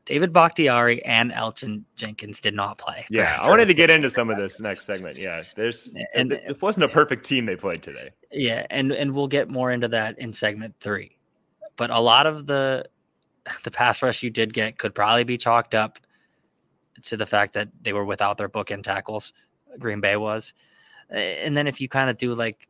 [0.06, 3.06] David Bakhtiari and Elgton Jenkins did not play.
[3.10, 5.18] Yeah, I wanted to get into some of this next segment.
[5.18, 8.12] Yeah, there's and it wasn't a perfect team they played today.
[8.32, 11.18] Yeah, and and we'll get more into that in segment three.
[11.76, 12.86] But a lot of the
[13.64, 15.98] the pass rush you did get could probably be chalked up
[17.02, 19.34] to the fact that they were without their bookend tackles.
[19.80, 20.54] Green Bay was,
[21.10, 22.70] and then if you kind of do like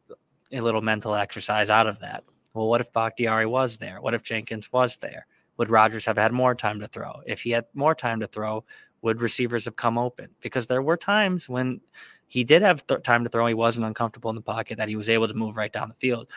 [0.52, 4.00] a little mental exercise out of that, well, what if Bakhtiari was there?
[4.02, 5.28] What if Jenkins was there?
[5.58, 7.22] Would Rodgers have had more time to throw?
[7.26, 8.64] If he had more time to throw,
[9.02, 10.30] would receivers have come open?
[10.42, 11.82] Because there were times when
[12.28, 13.46] he did have th- time to throw.
[13.48, 15.96] He wasn't uncomfortable in the pocket, that he was able to move right down the
[15.96, 16.30] field.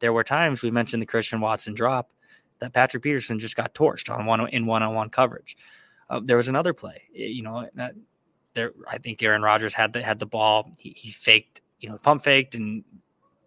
[0.00, 2.10] There were times we mentioned the Christian Watson drop
[2.58, 5.56] that Patrick Peterson just got torched on one in one on one coverage.
[6.10, 7.68] Uh, there was another play, you know,
[8.54, 10.70] there I think Aaron Rodgers had the had the ball.
[10.78, 12.84] He, he faked, you know, pump faked, and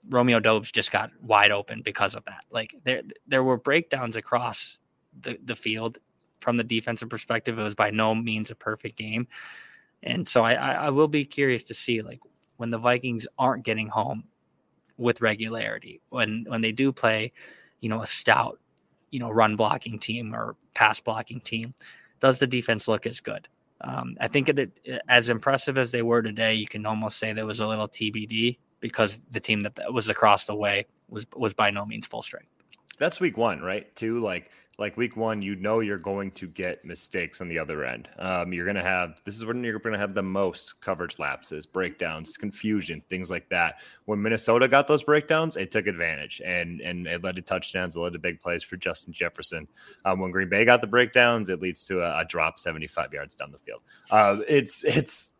[0.09, 2.43] Romeo Doubs just got wide open because of that.
[2.51, 4.77] Like there there were breakdowns across
[5.21, 5.99] the, the field
[6.39, 7.57] from the defensive perspective.
[7.57, 9.27] It was by no means a perfect game.
[10.03, 12.19] And so I, I will be curious to see like
[12.57, 14.23] when the Vikings aren't getting home
[14.97, 17.31] with regularity, when when they do play,
[17.79, 18.59] you know, a stout,
[19.11, 21.73] you know, run blocking team or pass blocking team,
[22.19, 23.47] does the defense look as good?
[23.81, 24.71] Um, I think that
[25.07, 28.57] as impressive as they were today, you can almost say there was a little TBD
[28.79, 32.56] because the team that was across the way was was by no means full strength.
[32.97, 33.93] That's week one, right?
[33.95, 37.83] Two, like like week one, you know you're going to get mistakes on the other
[37.83, 38.07] end.
[38.19, 42.37] Um, you're to have this is when you're to have the most coverage lapses, breakdowns,
[42.37, 43.79] confusion, things like that.
[44.05, 47.99] When Minnesota got those breakdowns, it took advantage and and it led to touchdowns, it
[47.99, 49.67] led to big plays for Justin Jefferson.
[50.05, 53.35] Um, when Green Bay got the breakdowns, it leads to a, a drop 75 yards
[53.35, 53.81] down the field.
[54.11, 55.31] Uh, it's it's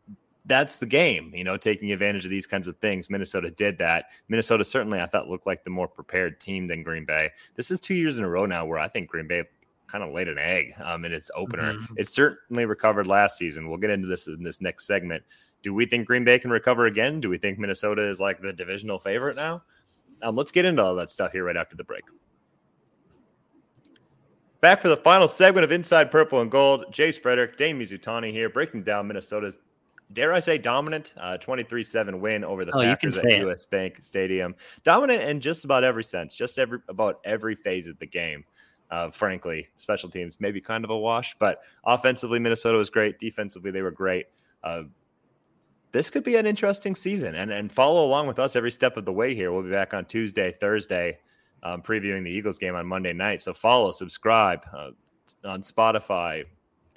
[0.48, 3.10] that's the game, you know, taking advantage of these kinds of things.
[3.10, 4.06] Minnesota did that.
[4.30, 7.30] Minnesota certainly, I thought, looked like the more prepared team than Green Bay.
[7.56, 9.44] This is two years in a row now where I think Green Bay
[9.88, 11.74] kind of laid an egg um, in its opener.
[11.74, 11.94] Mm-hmm.
[11.98, 13.70] It certainly recovered last season.
[13.70, 15.24] We'll get into this in this next segment.
[15.64, 17.20] Do we think Green Bay can recover again?
[17.20, 19.64] Do we think Minnesota is like the divisional favorite now?
[20.22, 22.04] Um, let's get into all that stuff here right after the break.
[24.62, 26.86] Back for the final segment of Inside Purple and Gold.
[26.92, 29.60] Jace Frederick, Dane Mizutani here, breaking down Minnesota's
[30.14, 33.70] dare I say, dominant uh, 23 7 win over the oh, Packers at US it.
[33.70, 34.56] Bank Stadium.
[34.84, 38.44] Dominant in just about every sense, just every about every phase of the game.
[38.90, 43.20] Uh, frankly, special teams maybe kind of a wash, but offensively, Minnesota was great.
[43.20, 44.28] Defensively, they were great.
[44.64, 44.84] Uh,
[45.92, 49.04] this could be an interesting season, and and follow along with us every step of
[49.04, 49.52] the way here.
[49.52, 51.18] We'll be back on Tuesday, Thursday,
[51.64, 53.42] um, previewing the Eagles game on Monday night.
[53.42, 54.92] So follow, subscribe uh,
[55.44, 56.46] on Spotify,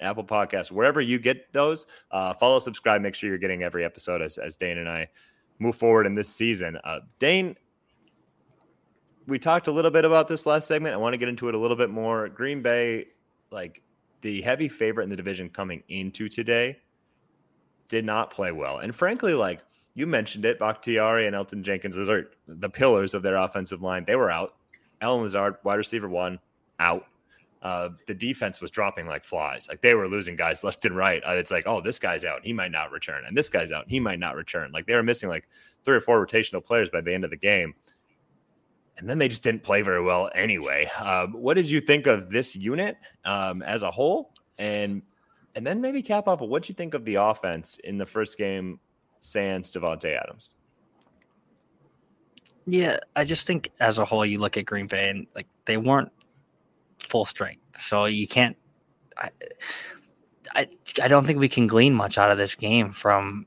[0.01, 1.85] Apple Podcasts, wherever you get those.
[2.11, 5.07] Uh, follow, subscribe, make sure you're getting every episode as, as Dane and I
[5.59, 6.77] move forward in this season.
[6.83, 7.55] Uh, Dane,
[9.27, 10.93] we talked a little bit about this last segment.
[10.93, 12.27] I want to get into it a little bit more.
[12.29, 13.07] Green Bay,
[13.51, 13.81] like
[14.21, 16.77] the heavy favorite in the division coming into today,
[17.87, 18.79] did not play well.
[18.79, 19.61] And frankly, like
[19.93, 24.05] you mentioned it, Bakhtiari and Elgton Jenkins, those are the pillars of their offensive line.
[24.05, 24.55] They were out.
[25.01, 26.39] Allen Lazard, wide receiver one,
[26.79, 27.05] out
[27.61, 29.67] uh, the defense was dropping like flies.
[29.69, 31.21] Like they were losing guys left and right.
[31.27, 32.43] Uh, it's like, oh, this guy's out.
[32.43, 33.23] He might not return.
[33.25, 33.85] And this guy's out.
[33.87, 34.71] He might not return.
[34.71, 35.47] Like they were missing like
[35.83, 37.73] three or four rotational players by the end of the game.
[38.97, 40.89] And then they just didn't play very well anyway.
[40.99, 44.33] Um, what did you think of this unit um, as a whole?
[44.57, 45.01] And
[45.55, 48.79] and then maybe cap off what you think of the offense in the first game,
[49.19, 50.53] sans Davante Adams.
[52.65, 55.77] Yeah, I just think as a whole, you look at Green Bay and like they
[55.77, 56.11] weren't
[57.09, 57.61] full strength.
[57.79, 58.55] So you can't.
[59.17, 59.29] I,
[60.55, 60.67] I,
[61.01, 63.45] I don't think we can glean much out of this game from,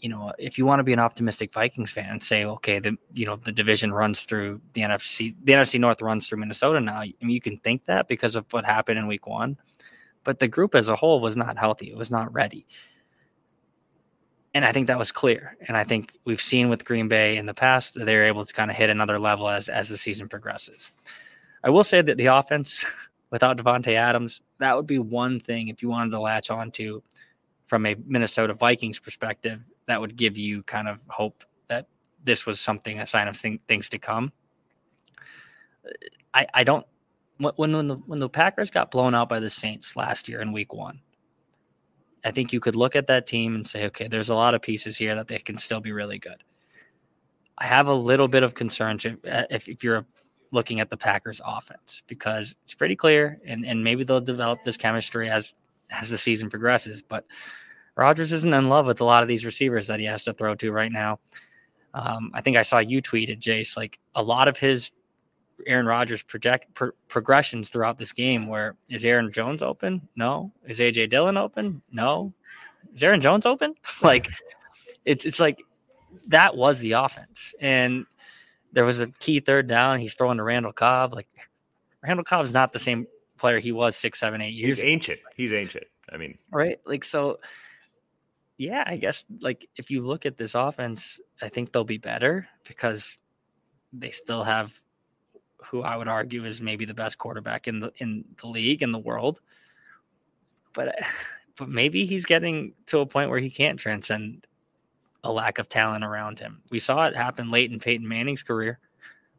[0.00, 2.96] you know, if you want to be an optimistic Vikings fan and say, okay, the
[3.12, 7.00] you know the division runs through the NFC, the NFC North runs through Minnesota now.
[7.00, 9.56] I mean, you can think that because of what happened in Week One,
[10.24, 11.90] but the group as a whole was not healthy.
[11.90, 12.66] It was not ready.
[14.54, 15.56] And I think that was clear.
[15.68, 18.70] And I think we've seen with Green Bay in the past, they're able to kind
[18.70, 20.90] of hit another level as as the season progresses.
[21.66, 22.86] I will say that the offense
[23.30, 27.02] without Davante Adams, that would be one thing if you wanted to latch onto
[27.66, 31.88] from a Minnesota Vikings perspective, that would give you kind of hope that
[32.22, 34.32] this was something, a sign of thing, things to come.
[36.32, 36.86] I, I don't
[37.38, 40.52] when when the when the Packers got blown out by the Saints last year in
[40.52, 41.00] Week One,
[42.24, 44.62] I think you could look at that team and say, okay, there's a lot of
[44.62, 46.44] pieces here that they can still be really good.
[47.58, 50.06] I have a little bit of concerns if, uh, if, if you're a
[50.52, 54.76] looking at the Packers offense because it's pretty clear and, and maybe they'll develop this
[54.76, 55.54] chemistry as
[55.90, 57.02] as the season progresses.
[57.02, 57.24] But
[57.96, 60.54] Rodgers isn't in love with a lot of these receivers that he has to throw
[60.56, 61.18] to right now.
[61.94, 64.90] Um, I think I saw you tweeted, Jace, like a lot of his
[65.66, 68.48] Aaron Rodgers project pro- progressions throughout this game.
[68.48, 70.06] Where is Aaron Jones open?
[70.14, 70.52] No.
[70.66, 71.80] Is AJ Dillon open?
[71.90, 72.34] No.
[72.94, 73.74] Is Aaron Jones open?
[74.02, 74.28] like
[75.06, 75.62] it's it's like
[76.26, 78.04] that was the offense, and
[78.76, 79.98] there was a key third down.
[79.98, 81.14] He's throwing to Randall Cobb.
[81.14, 81.28] Like
[82.02, 83.06] Randall Cobb's not the same
[83.38, 84.76] player he was six, seven, eight years.
[84.76, 84.88] He's ago.
[84.88, 85.20] ancient.
[85.34, 85.84] He's ancient.
[86.12, 86.78] I mean, right?
[86.84, 87.40] Like so.
[88.58, 92.46] Yeah, I guess like if you look at this offense, I think they'll be better
[92.68, 93.16] because
[93.94, 94.78] they still have
[95.64, 98.92] who I would argue is maybe the best quarterback in the in the league in
[98.92, 99.40] the world.
[100.74, 100.94] But
[101.56, 104.46] but maybe he's getting to a point where he can't transcend
[105.26, 106.62] a lack of talent around him.
[106.70, 108.78] We saw it happen late in Peyton Manning's career.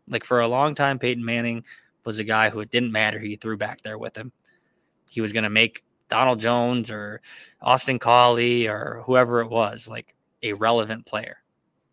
[0.08, 1.63] Like for a long time, Peyton Manning
[2.06, 4.32] was a guy who it didn't matter you threw back there with him.
[5.10, 7.21] He was going to make Donald Jones or
[7.62, 11.38] Austin Collie or whoever it was like a relevant player.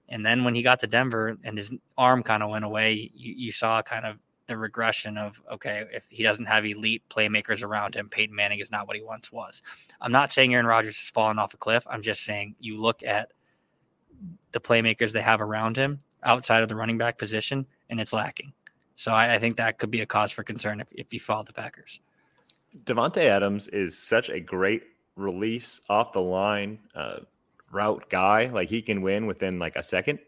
[0.08, 3.34] And then when he got to Denver and his arm kind of went away, you,
[3.36, 7.94] you saw kind of the regression of okay, if he doesn't have elite playmakers around
[7.94, 9.62] him, Peyton Manning is not what he once was.
[10.00, 11.86] I'm not saying Aaron Rodgers has fallen off a cliff.
[11.88, 13.32] I'm just saying you look at
[14.54, 18.54] the playmakers they have around him outside of the running back position, and it's lacking.
[18.96, 21.42] So I, I think that could be a cause for concern if, if you follow
[21.42, 22.00] the Packers.
[22.84, 24.84] Davante Adams is such a great
[25.16, 27.18] release off the line uh,
[27.70, 28.46] route guy.
[28.46, 30.18] Like he can win within like a second.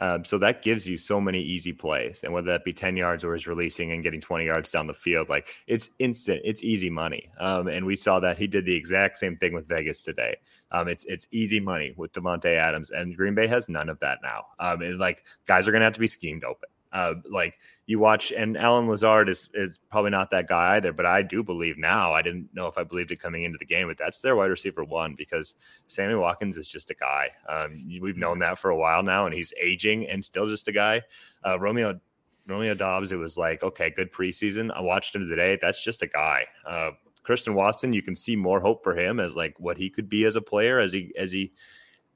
[0.00, 3.24] Um, so that gives you so many easy plays, and whether that be ten yards
[3.24, 6.90] or is releasing and getting twenty yards down the field, like it's instant, it's easy
[6.90, 7.28] money.
[7.40, 10.36] Um, and we saw that he did the exact same thing with Vegas today.
[10.70, 14.18] Um, it's it's easy money with Davante Adams, and Green Bay has none of that
[14.22, 14.44] now.
[14.60, 16.67] Um, it's like guys are going to have to be schemed open.
[16.92, 20.92] Uh, like you watch, and Allen Lazard is is probably not that guy either.
[20.92, 22.12] But I do believe now.
[22.12, 24.46] I didn't know if I believed it coming into the game, but that's their wide
[24.46, 25.54] receiver one because
[25.86, 27.28] Sammy Watkins is just a guy.
[27.48, 30.72] Um, we've known that for a while now, and he's aging and still just a
[30.72, 31.02] guy.
[31.46, 32.00] Uh, Romeo
[32.46, 33.12] Romeo Doubs.
[33.12, 34.70] it was like okay, good preseason.
[34.74, 35.58] I watched him today.
[35.60, 36.46] That's just a guy.
[36.66, 36.90] Uh,
[37.22, 40.24] Christian Watson, you can see more hope for him as like what he could be
[40.24, 41.52] as a player as he as he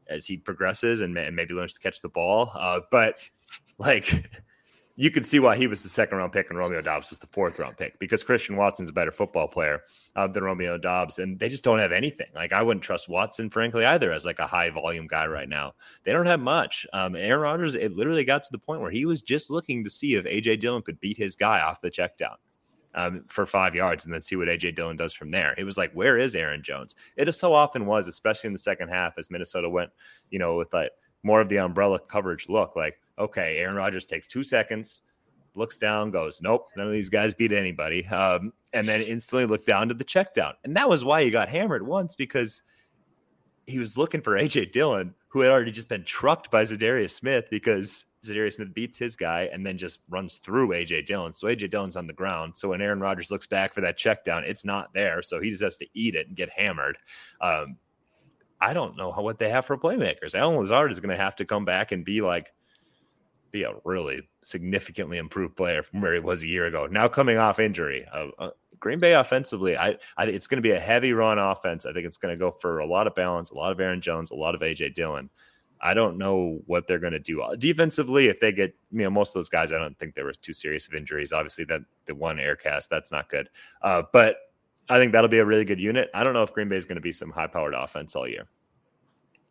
[0.09, 2.51] as he progresses and, maybe learns to catch the ball.
[2.55, 3.19] Uh, but
[3.79, 4.31] like
[4.97, 7.27] you could see why he was the second round pick and Romeo Doubs was the
[7.29, 9.83] fourth round pick because Christian Watson's a better football player
[10.17, 12.27] uh, than Romeo Doubs, and they just don't have anything.
[12.35, 15.73] Like I wouldn't trust Watson, frankly, either as like a high volume guy right now.
[16.05, 16.87] They don't have much.
[16.93, 19.91] Um, Aaron Rodgers, it literally got to the point where he was just looking to
[19.91, 22.37] see if AJ Dillon could beat his guy off the check down.
[22.95, 25.55] Um, for five yards and then see what AJ Dillon does from there.
[25.57, 26.95] It was like, where is Aaron Jones?
[27.17, 29.91] It so often was, especially in the second half, as Minnesota went,
[30.29, 30.91] you know, with like
[31.23, 32.77] more of the umbrella coverage look.
[32.77, 35.03] Like, okay, Aaron Rodgers takes two seconds,
[35.55, 38.07] looks down, goes, nope, none of these guys beat anybody.
[38.07, 40.55] Um, and then instantly looked down to the check down.
[40.65, 42.63] And that was why he got hammered once because
[43.67, 47.49] he was looking for AJ Dillon, who had already just been trucked by Za'Darius Smith
[47.51, 51.33] because Za'Darius Smith beats his guy and then just runs through AJ Dillon.
[51.33, 52.55] So AJ Dillon's on the ground.
[52.57, 55.23] So when Aaron Rodgers looks back for that check down, it's not there.
[55.23, 56.99] So he just has to eat it and get hammered.
[57.41, 57.77] Um,
[58.63, 60.37] I don't know how, what they have for playmakers.
[60.37, 62.53] Allen Lazard is going to have to come back and be like
[63.51, 66.87] be a really significantly improved player from where he was a year ago.
[66.87, 70.71] Now coming off injury, uh, uh, Green Bay offensively, I, I it's going to be
[70.71, 71.87] a heavy run offense.
[71.87, 74.01] I think it's going to go for a lot of balance, a lot of Aaron
[74.01, 75.29] Jones, a lot of AJ Dillon.
[75.81, 78.29] I don't know what they're going to do uh, defensively.
[78.29, 80.53] If they get, you know, most of those guys, I don't think there were too
[80.53, 81.33] serious of injuries.
[81.33, 83.49] Obviously, that the one air cast, that's not good.
[83.83, 84.37] Uh, but
[84.89, 86.11] I think that'll be a really good unit.
[86.15, 88.29] I don't know if Green Bay is going to be some high powered offense all
[88.29, 88.49] year.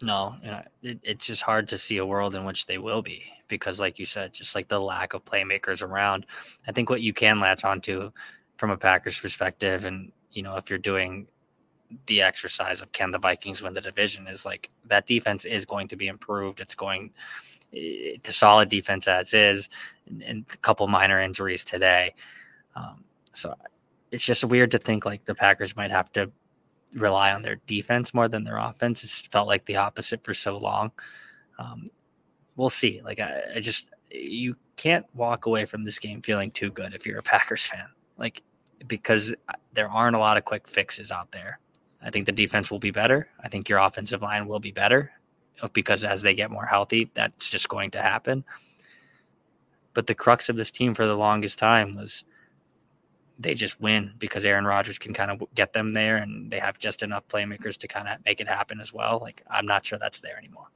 [0.03, 0.35] No,
[0.81, 3.99] it, it's just hard to see a world in which they will be because, like
[3.99, 6.25] you said, just like the lack of playmakers around.
[6.67, 8.11] I think what you can latch onto
[8.57, 11.27] from a Packers perspective, and you know, if you're doing
[12.07, 15.87] the exercise of can the Vikings win the division, is like that defense is going
[15.89, 16.61] to be improved.
[16.61, 17.11] It's going
[17.71, 19.69] to solid defense as is,
[20.07, 22.15] and, and a couple minor injuries today.
[22.75, 23.03] Um,
[23.33, 23.53] so
[24.11, 26.31] it's just weird to think like the Packers might have to
[26.93, 29.03] rely on their defense more than their offense.
[29.03, 30.91] It's felt like the opposite for so long.
[31.57, 31.85] Um,
[32.55, 33.01] we'll see.
[33.03, 37.05] Like I, I, just you can't walk away from this game feeling too good if
[37.05, 37.87] you're a Packers fan.
[38.17, 38.43] Like
[38.87, 39.33] because
[39.73, 41.59] there aren't a lot of quick fixes out there.
[42.01, 43.29] I think the defense will be better.
[43.39, 45.11] I think your offensive line will be better
[45.73, 48.43] because as they get more healthy, that's just going to happen.
[49.93, 52.23] But the crux of this team for the longest time was
[53.41, 56.77] they just win because Aaron Rodgers can kind of get them there and they have
[56.77, 59.19] just enough playmakers to kind of make it happen as well.
[59.21, 60.67] Like, I'm not sure that's there anymore.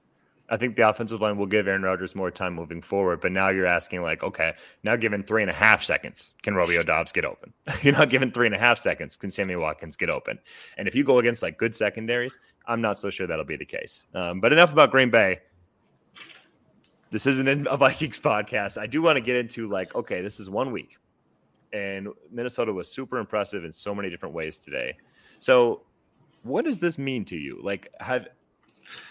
[0.47, 3.19] I think the offensive line will give Aaron Rodgers more time moving forward.
[3.19, 4.53] But now you're asking, like, okay,
[4.83, 7.51] now given three and a half seconds, can Romeo Doubs get open?
[7.81, 10.37] you're not given three and a half seconds, can Sammy Watkins get open?
[10.77, 12.37] And if you go against like good secondaries,
[12.67, 14.05] I'm not so sure that'll be the case.
[14.13, 15.39] Um, but enough about Green Bay.
[17.09, 18.77] This isn't a Vikings podcast.
[18.77, 20.97] I do want to get into like, okay, this is one week
[21.73, 24.95] and Minnesota was super impressive in so many different ways today.
[25.39, 25.81] So,
[26.43, 27.59] what does this mean to you?
[27.61, 28.27] Like, have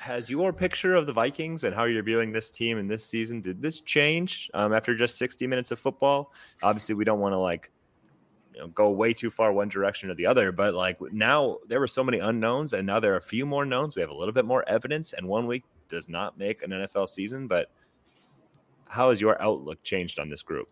[0.01, 3.41] has your picture of the Vikings and how you're viewing this team in this season
[3.41, 6.33] did this change um, after just 60 minutes of football?
[6.63, 7.71] Obviously, we don't want to like
[8.55, 11.81] you know, go way too far one direction or the other, but like now there
[11.81, 13.97] were so many unknowns, and now there are a few more knowns.
[13.97, 17.09] We have a little bit more evidence, and one week does not make an NFL
[17.09, 17.49] season.
[17.49, 17.71] But
[18.89, 20.69] how has your outlook changed on this group,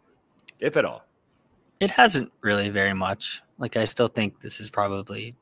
[0.60, 1.04] if at all?
[1.82, 3.42] It hasn't really very much.
[3.58, 5.34] Like I still think this is probably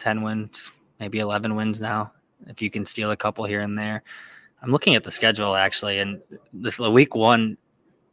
[0.00, 0.70] 10 wins,
[1.00, 2.12] maybe 11 wins now.
[2.46, 4.02] If you can steal a couple here and there.
[4.60, 6.20] I'm looking at the schedule actually and
[6.52, 7.56] this the week 1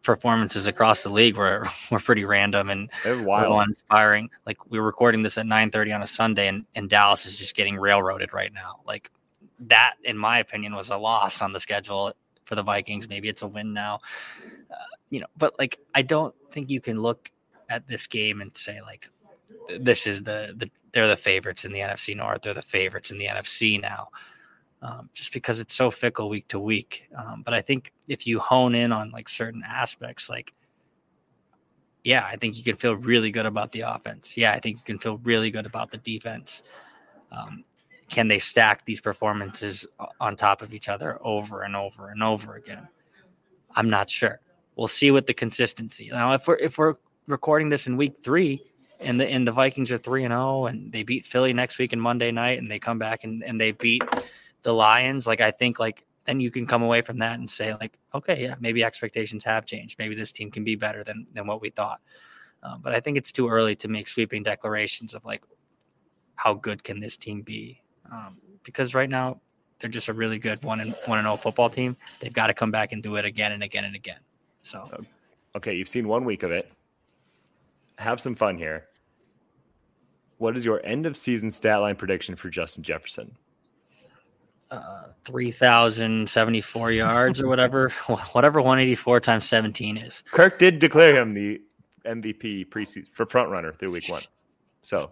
[0.04, 2.90] performances across the league were were pretty random and
[3.26, 4.30] wild inspiring.
[4.46, 7.58] Like we are recording this at 9:30 on a Sunday and, and Dallas is just
[7.58, 8.80] getting railroaded right now.
[8.88, 9.12] Like
[9.68, 12.14] that in my opinion was a loss on the schedule
[12.46, 13.10] for the Vikings.
[13.10, 14.00] Maybe it's a win now.
[14.72, 14.76] Uh,
[15.10, 17.30] you know, but like I don't think you can look
[17.70, 19.10] at this game and say like
[19.80, 22.42] this is the the they're the favorites in the NFC North.
[22.42, 24.10] They're the favorites in the NFC now,
[24.82, 27.08] um, just because it's so fickle week to week.
[27.16, 30.54] Um, but I think if you hone in on like certain aspects, like
[32.04, 34.36] yeah, I think you can feel really good about the offense.
[34.38, 36.64] Yeah, I think you can feel really good about the defense.
[37.32, 37.64] Um,
[38.10, 39.86] can they stack these performances
[40.20, 42.88] on top of each other over and over and over again?
[43.76, 44.40] I'm not sure.
[44.76, 46.10] We'll see with the consistency.
[46.12, 46.96] Now, if we're if we're
[47.30, 48.64] recording this in week three,
[49.00, 51.78] and the and the Vikings are three and zero, oh, and they beat Philly next
[51.78, 54.04] week and Monday night, and they come back and, and they beat
[54.64, 55.26] the Lions.
[55.26, 58.42] Like I think like then you can come away from that and say like, okay,
[58.42, 59.98] yeah, maybe expectations have changed.
[60.00, 62.02] Maybe this team can be better than than what we thought.
[62.62, 65.44] Um, but I think it's too early to make sweeping declarations of like,
[66.36, 67.82] how good can this team be?
[68.12, 69.40] Um, because right now
[69.80, 71.96] they're just a really good one and one and zero football team.
[72.20, 74.20] They've got to come back and do it again and again and again.
[74.62, 74.90] So,
[75.56, 76.70] okay, you've seen one week of it.
[78.00, 78.86] Have some fun here.
[80.38, 83.36] What is your end of season stat line prediction for Justin Jefferson?
[84.72, 87.90] Uh, 3,074 yards or whatever,
[88.32, 90.24] whatever 184 times 17 is.
[90.32, 91.62] Kirk did declare him the
[92.06, 94.22] MVP preseason for front runner through week one.
[94.82, 95.12] So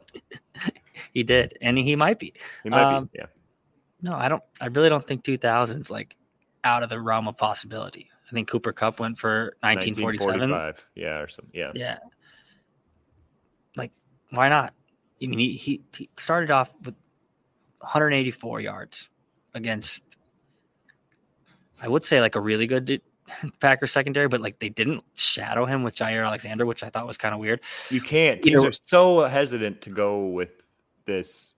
[1.13, 2.33] he did, and he might be.
[2.63, 3.19] He might um, be.
[3.19, 3.25] Yeah.
[4.01, 4.43] No, I don't.
[4.61, 6.15] I really don't think 2000's like
[6.63, 8.09] out of the realm of possibility.
[8.25, 10.73] I think Cooper Kupp went for 1947.
[10.95, 11.51] Yeah, or something.
[11.53, 11.71] Yeah.
[11.75, 11.97] Yeah.
[14.31, 14.73] Why not?
[15.21, 16.95] I mean, he, he, he started off with
[17.79, 19.09] 184 yards
[19.53, 20.03] against,
[21.81, 23.01] I would say, like a really good
[23.59, 27.17] Packers secondary, but like they didn't shadow him with Jaire Alexander, which I thought was
[27.17, 27.61] kind of weird.
[27.89, 28.41] You can't.
[28.41, 30.49] Teams are so hesitant to go with
[31.05, 31.53] this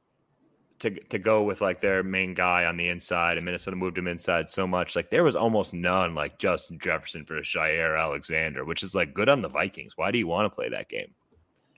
[0.79, 4.07] to to go with like their main guy on the inside, and Minnesota moved him
[4.07, 4.95] inside so much.
[4.95, 9.29] Like there was almost none like Justin Jefferson for Jaire Alexander, which is like good
[9.29, 9.97] on the Vikings.
[9.97, 11.13] Why do you want to play that game?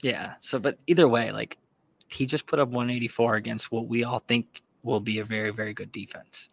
[0.01, 0.33] Yeah.
[0.39, 1.57] So, but either way, like
[2.07, 5.73] he just put up 184 against what we all think will be a very very
[5.73, 6.49] good defense.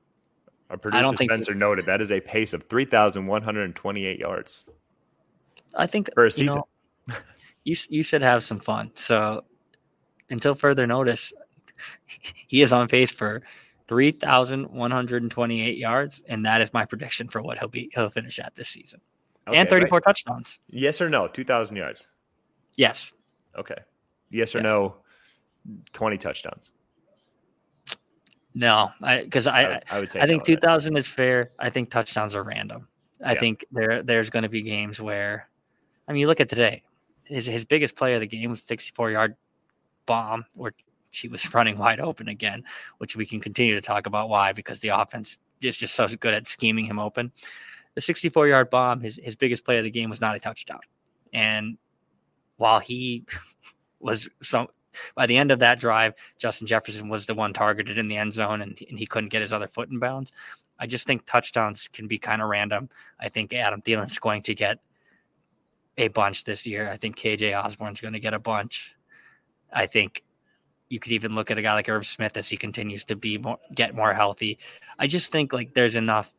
[0.71, 4.67] Our producer I don't Spencer think, noted that is a pace of 3,128 yards.
[5.75, 6.63] I think for a season.
[7.07, 7.21] You, know,
[7.65, 8.91] you you should have some fun.
[8.95, 9.45] So
[10.29, 11.33] until further notice,
[12.47, 13.43] he is on pace for
[13.89, 18.69] 3,128 yards, and that is my prediction for what he'll be he'll finish at this
[18.69, 19.01] season.
[19.49, 20.05] Okay, and 34 right.
[20.05, 20.61] touchdowns.
[20.69, 21.27] Yes or no?
[21.27, 22.09] 2,000 yards.
[22.77, 23.13] Yes.
[23.59, 23.79] Okay.
[24.31, 24.67] Yes or yes.
[24.67, 24.97] no?
[25.93, 26.73] 20 touchdowns.
[28.55, 31.53] No, because I, I, I, would say I think no, 2000 is fair.
[31.59, 32.89] I think touchdowns are random.
[33.25, 33.39] I yeah.
[33.39, 35.49] think there there's going to be games where,
[36.07, 36.83] I mean, you look at today.
[37.25, 39.37] His his biggest play of the game was 64 yard
[40.07, 40.73] bomb where
[41.11, 42.65] she was running wide open again,
[42.99, 46.35] which we can continue to talk about why because the offense is just so good
[46.35, 47.31] at scheming him open.
[47.95, 50.81] The 64 yard bomb, his his biggest play of the game was not a touchdown,
[51.33, 51.77] and
[52.57, 53.25] while he
[54.01, 54.69] was some
[55.15, 58.33] by the end of that drive, Justin Jefferson was the one targeted in the end
[58.33, 60.33] zone and, and he couldn't get his other foot in bounds.
[60.79, 62.89] I just think touchdowns can be kind of random.
[63.19, 64.79] I think Adam Thielen's going to get
[65.97, 66.89] a bunch this year.
[66.89, 68.95] I think KJ Osborn's going to get a bunch.
[69.73, 70.23] I think
[70.89, 73.37] you could even look at a guy like Irv Smith as he continues to be
[73.39, 74.59] more, get more healthy.
[74.99, 76.33] I just think like there's enough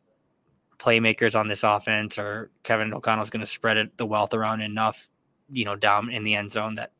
[0.78, 5.08] playmakers on this offense, or Kevin O'Connell's going to spread it, the wealth around enough,
[5.50, 6.92] you know, down in the end zone that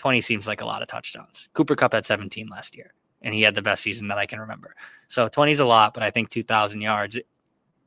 [0.00, 1.50] 20 seems like a lot of touchdowns.
[1.52, 4.40] Cooper Kupp had 17 last year, and he had the best season that I can
[4.40, 4.74] remember.
[5.08, 7.18] So 20 is a lot, but I think 2,000 yards,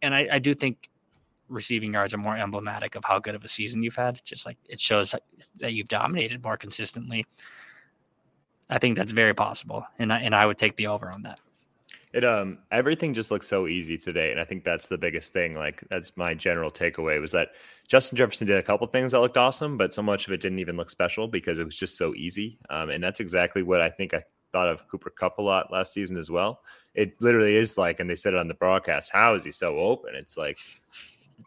[0.03, 0.91] and I, I do think
[1.49, 4.21] receiving yards are more emblematic of how good of a season you've had.
[4.23, 5.15] Just like it shows
[5.59, 7.25] that you've dominated more consistently.
[8.69, 11.39] I think that's very possible, and I, and I would take the over on that.
[12.13, 15.55] It um everything just looks so easy today, and I think that's the biggest thing.
[15.55, 17.49] Like that's my general takeaway was that
[17.87, 20.59] Justin Jefferson did a couple things that looked awesome, but so much of it didn't
[20.59, 22.59] even look special because it was just so easy.
[22.69, 25.91] Um, and that's exactly what I think I thought of Cooper Kupp a lot last
[25.91, 26.61] season as well.
[26.93, 29.79] It literally is like, and they said it on the broadcast, how is he so
[29.79, 30.15] open?
[30.15, 30.59] It's like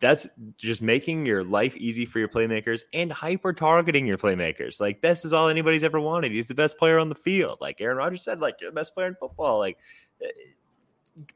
[0.00, 0.26] that's
[0.58, 4.80] just making your life easy for your playmakers and hyper targeting your playmakers.
[4.80, 6.32] Like this is all anybody's ever wanted.
[6.32, 7.58] He's the best player on the field.
[7.60, 9.58] Like Aaron Rodgers said, like you're the best player in football.
[9.58, 9.78] Like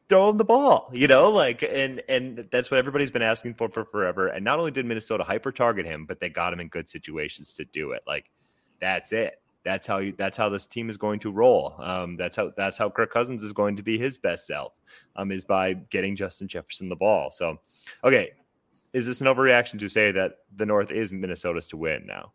[0.08, 3.68] throw him the ball, you know, like and and that's what everybody's been asking for
[3.68, 4.28] for forever.
[4.28, 7.54] And not only did Minnesota hyper target him, but they got him in good situations
[7.54, 8.02] to do it.
[8.06, 8.30] Like
[8.80, 9.40] that's it.
[9.62, 10.14] That's how you.
[10.16, 11.74] That's how this team is going to roll.
[11.78, 12.50] Um, that's how.
[12.56, 14.72] That's how Kirk Cousins is going to be his best self.
[15.16, 17.30] Um, is by getting Justin Jefferson the ball.
[17.30, 17.58] So,
[18.02, 18.30] okay,
[18.94, 22.32] is this an overreaction to say that the North is Minnesota's to win now?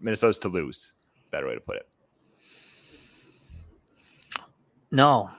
[0.00, 0.92] Minnesota's to lose.
[1.32, 1.88] Better way to put it.
[4.90, 5.30] No,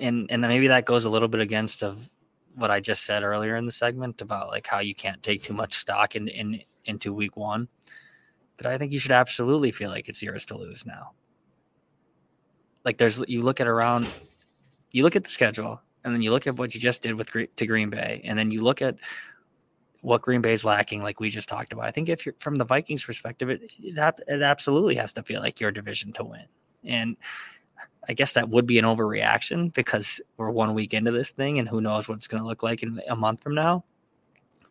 [0.00, 2.08] and and maybe that goes a little bit against of
[2.54, 5.54] what I just said earlier in the segment about like how you can't take too
[5.54, 7.68] much stock in in into week one.
[8.56, 11.12] But I think you should absolutely feel like it's yours to lose now.
[12.84, 14.12] Like there's you look at around,
[14.92, 17.30] you look at the schedule, and then you look at what you just did with
[17.56, 18.96] to Green Bay, and then you look at
[20.02, 21.86] what Green Bay's lacking, like we just talked about.
[21.86, 25.40] I think if you're from the Vikings perspective, it it, it absolutely has to feel
[25.40, 26.46] like your division to win,
[26.84, 27.16] and
[28.08, 31.68] I guess that would be an overreaction because we're one week into this thing and
[31.68, 33.84] who knows what it's going to look like in a month from now.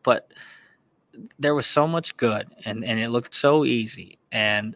[0.03, 0.31] But
[1.39, 4.19] there was so much good and, and it looked so easy.
[4.31, 4.75] And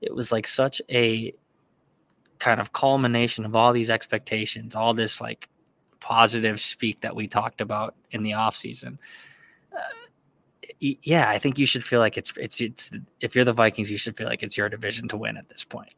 [0.00, 1.34] it was like such a
[2.38, 5.48] kind of culmination of all these expectations, all this like
[6.00, 8.98] positive speak that we talked about in the offseason.
[9.72, 9.78] Uh,
[10.80, 12.90] yeah, I think you should feel like it's it's it's
[13.20, 15.64] if you're the Vikings, you should feel like it's your division to win at this
[15.64, 15.92] point.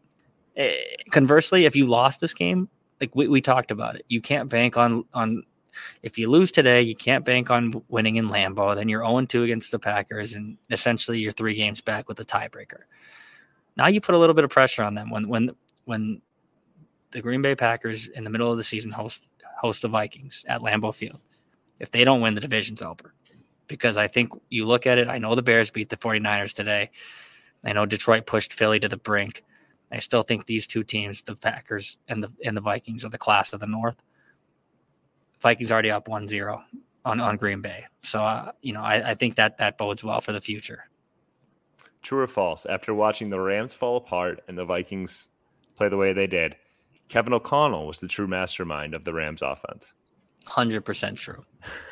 [0.59, 0.69] Uh,
[1.11, 2.69] conversely, if you lost this game,
[3.01, 5.43] like we, we talked about it, you can't bank on on
[6.03, 8.75] if you lose today, you can't bank on winning in Lambeau.
[8.75, 12.25] Then you're 0 2 against the Packers, and essentially you're three games back with a
[12.25, 12.83] tiebreaker.
[13.77, 15.51] Now you put a little bit of pressure on them when when
[15.85, 16.23] when
[17.11, 19.27] the Green Bay Packers in the middle of the season host
[19.59, 21.21] host the Vikings at Lambeau Field.
[21.81, 23.15] If they don't win, the division's over.
[23.67, 26.91] Because I think you look at it, I know the Bears beat the 49ers today.
[27.65, 29.43] I know Detroit pushed Philly to the brink.
[29.91, 33.19] I still think these two teams, the Packers and the and the Vikings, are the
[33.19, 34.03] class of the North.
[35.41, 36.63] Vikings already up 1-0
[37.05, 37.85] on, on Green Bay.
[38.03, 40.85] So uh, you know, I, I think that that bodes well for the future.
[42.03, 42.67] True or false?
[42.67, 45.29] After watching the Rams fall apart and the Vikings
[45.75, 46.57] play the way they did,
[47.09, 49.95] Kevin O'Connell was the true mastermind of the Rams offense.
[50.47, 51.45] 100% true.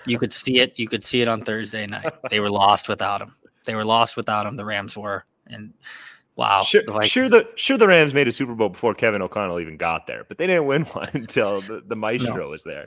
[0.07, 0.75] You could see it.
[0.77, 2.13] You could see it on Thursday night.
[2.31, 3.35] They were lost without him.
[3.65, 4.57] They were lost without him.
[4.57, 5.25] The Rams were.
[5.47, 5.73] And
[6.37, 6.63] wow.
[6.63, 9.77] Sure the, sure the, sure the Rams made a Super Bowl before Kevin O'Connell even
[9.77, 12.49] got there, but they didn't win one until the, the maestro no.
[12.49, 12.87] was there.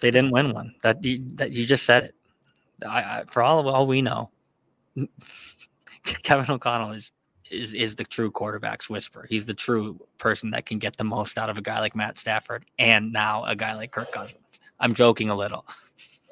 [0.00, 0.74] They didn't win one.
[0.82, 2.14] That you, that you just said it.
[2.86, 4.30] I, I, for all, all we know,
[6.22, 7.12] Kevin O'Connell is
[7.50, 9.26] is is the true quarterback's whisper.
[9.28, 12.18] He's the true person that can get the most out of a guy like Matt
[12.18, 14.60] Stafford and now a guy like Kirk Cousins.
[14.80, 15.64] I'm joking a little.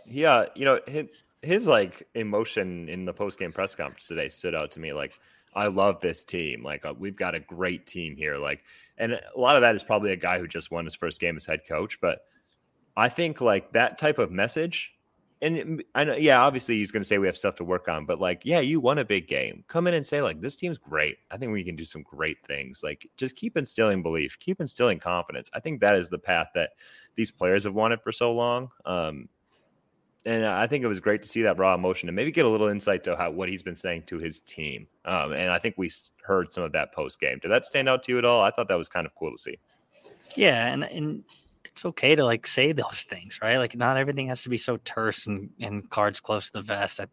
[0.06, 4.54] Yeah, you know, his, his like emotion in the post game press conference today stood
[4.54, 4.92] out to me.
[4.92, 5.18] Like,
[5.56, 6.62] I love this team.
[6.62, 8.36] Like, uh, we've got a great team here.
[8.36, 8.64] Like,
[8.98, 11.36] and a lot of that is probably a guy who just won his first game
[11.36, 12.00] as head coach.
[12.00, 12.20] But
[12.96, 14.94] I think like that type of message
[15.44, 18.06] and I know, yeah, obviously he's going to say we have stuff to work on,
[18.06, 19.62] but like, yeah, you won a big game.
[19.68, 21.18] Come in and say like, this team's great.
[21.30, 22.80] I think we can do some great things.
[22.82, 25.50] Like, just keep instilling belief, keep instilling confidence.
[25.52, 26.70] I think that is the path that
[27.14, 28.70] these players have wanted for so long.
[28.86, 29.28] Um,
[30.26, 32.48] and I think it was great to see that raw emotion and maybe get a
[32.48, 34.86] little insight to how what he's been saying to his team.
[35.04, 35.90] Um, and I think we
[36.22, 37.38] heard some of that post game.
[37.40, 38.42] Did that stand out to you at all?
[38.42, 39.58] I thought that was kind of cool to see.
[40.34, 41.24] Yeah, and and
[41.64, 43.58] it's okay to like say those things, right?
[43.58, 47.00] Like not everything has to be so terse and, and cards close to the vest.
[47.00, 47.06] I,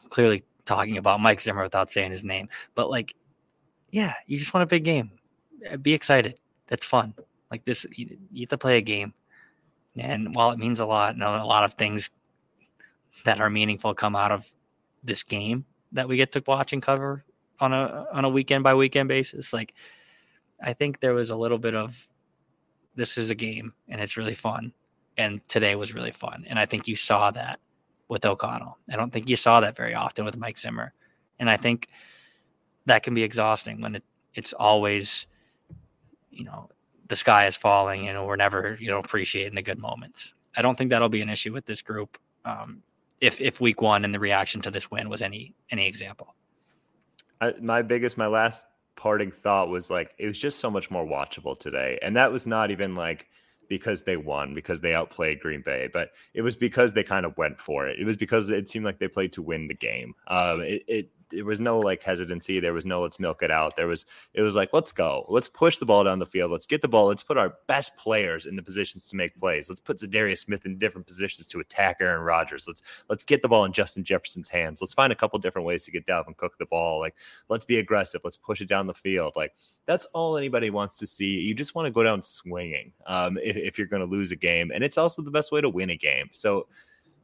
[0.00, 3.14] I'm clearly talking about Mike Zimmer without saying his name, but like,
[3.90, 5.12] yeah, you just want a big game.
[5.80, 6.38] Be excited.
[6.66, 7.14] That's fun.
[7.50, 9.14] Like this, you, you get to play a game,
[9.98, 12.10] and while it means a lot, and a lot of things
[13.24, 14.48] that are meaningful come out of
[15.04, 17.24] this game that we get to watch and cover
[17.60, 19.52] on a on a weekend by weekend basis.
[19.52, 19.74] Like,
[20.62, 22.06] I think there was a little bit of
[22.94, 24.72] this is a game and it's really fun.
[25.16, 26.44] And today was really fun.
[26.48, 27.60] And I think you saw that
[28.08, 28.78] with O'Connell.
[28.90, 30.92] I don't think you saw that very often with Mike Zimmer.
[31.38, 31.88] And I think
[32.86, 35.26] that can be exhausting when it, it's always,
[36.30, 36.70] you know,
[37.12, 40.32] the sky is falling and we're never, you know, appreciating the good moments.
[40.56, 42.16] I don't think that'll be an issue with this group.
[42.46, 42.82] Um,
[43.20, 46.34] if if week one and the reaction to this win was any any example.
[47.42, 48.64] I, my biggest, my last
[48.96, 52.46] parting thought was like it was just so much more watchable today and that was
[52.46, 53.28] not even like
[53.68, 57.36] because they won because they outplayed green bay but it was because they kind of
[57.38, 60.14] went for it it was because it seemed like they played to win the game
[60.28, 62.60] um it, it there was no like hesitancy.
[62.60, 63.76] There was no let's milk it out.
[63.76, 66.66] There was it was like let's go, let's push the ball down the field, let's
[66.66, 69.68] get the ball, let's put our best players in the positions to make plays.
[69.68, 72.66] Let's put Za'Darius Smith in different positions to attack Aaron Rodgers.
[72.68, 74.80] Let's let's get the ball in Justin Jefferson's hands.
[74.80, 77.00] Let's find a couple different ways to get Dalvin Cook the ball.
[77.00, 77.16] Like
[77.48, 78.20] let's be aggressive.
[78.24, 79.32] Let's push it down the field.
[79.36, 79.54] Like
[79.86, 81.40] that's all anybody wants to see.
[81.40, 84.36] You just want to go down swinging um, if, if you're going to lose a
[84.36, 86.28] game, and it's also the best way to win a game.
[86.32, 86.66] So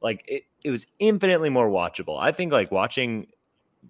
[0.03, 2.19] like it, it was infinitely more watchable.
[2.21, 3.27] I think like watching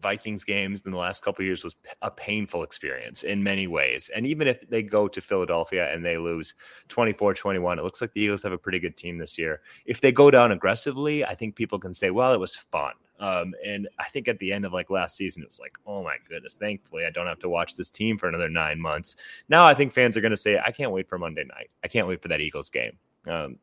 [0.00, 4.10] Vikings games in the last couple years was a painful experience in many ways.
[4.14, 6.54] And even if they go to Philadelphia and they lose
[6.88, 9.60] 24 21, it looks like the Eagles have a pretty good team this year.
[9.86, 12.92] If they go down aggressively, I think people can say, well, it was fun.
[13.20, 16.02] Um, and I think at the end of like last season, it was like, oh
[16.02, 19.16] my goodness, thankfully I don't have to watch this team for another nine months.
[19.48, 21.70] Now I think fans are going to say, I can't wait for Monday night.
[21.82, 22.92] I can't wait for that Eagles game.
[23.26, 23.58] Um,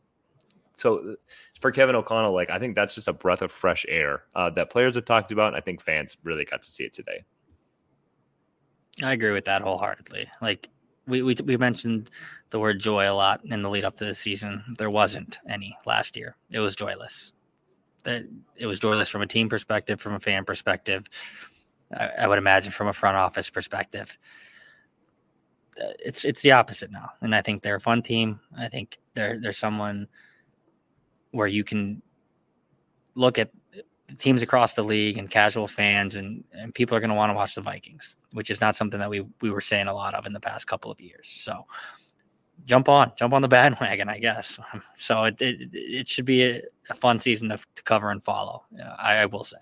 [0.78, 1.14] so uh,
[1.60, 4.70] for Kevin O'Connell, like I think that's just a breath of fresh air uh, that
[4.70, 5.50] players have talked about.
[5.50, 7.24] And I think fans really got to see it today.
[9.04, 10.28] I agree with that wholeheartedly.
[10.42, 10.70] Like
[11.08, 12.10] we, we we mentioned
[12.50, 14.64] the word joy a lot in the lead up to the season.
[14.78, 16.36] There wasn't any last year.
[16.52, 17.34] It was joyless.
[18.04, 18.24] That
[18.56, 21.08] it was joyless from a team perspective, from a fan perspective.
[21.96, 24.18] I, I would imagine from a front office perspective.
[25.80, 28.40] Uh, it's it's the opposite now, and I think they're a fun team.
[28.58, 30.08] I think they're they're someone
[31.36, 32.02] where you can
[33.16, 33.52] look at
[34.18, 37.34] teams across the league and casual fans and, and people are going to want to
[37.34, 40.26] watch the Vikings, which is not something that we we were saying a lot of
[40.26, 41.28] in the past couple of years.
[41.28, 41.66] So
[42.64, 44.58] jump on, jump on the bandwagon, I guess.
[44.96, 48.64] So it it, it should be a, a fun season to, to, cover and follow.
[48.98, 49.58] I, I will say.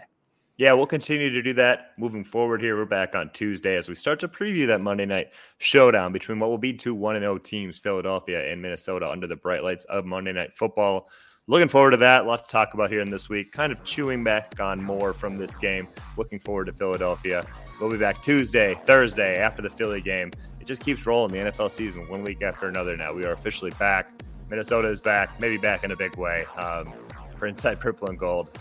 [0.58, 2.78] Yeah, we'll continue to do that moving forward here.
[2.78, 6.52] We're back on Tuesday as we start to preview that Monday night showdown between what
[6.52, 10.32] will be two 1 0 teams, Philadelphia and Minnesota, under the bright lights of Monday
[10.32, 11.10] Night Football.
[11.48, 12.26] Looking forward to that.
[12.26, 13.52] Lots to talk about here in this week.
[13.52, 15.88] Kind of chewing back on more from this game.
[16.16, 17.46] Looking forward to Philadelphia.
[17.82, 20.32] We'll be back Tuesday, Thursday after the Philly game.
[20.62, 23.12] It just keeps rolling the NFL season one week after another now.
[23.14, 24.10] We are officially back.
[24.50, 26.46] Minnesota is back, maybe back in a big way.
[26.58, 26.94] Um,
[27.36, 28.58] for Inside Purple and Gold,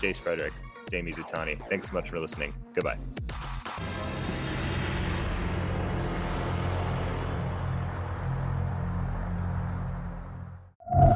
[0.00, 0.52] Jace Frederick.
[0.90, 1.56] Dane Mizutani.
[1.68, 2.52] Thanks so much for listening.
[2.74, 2.98] Goodbye.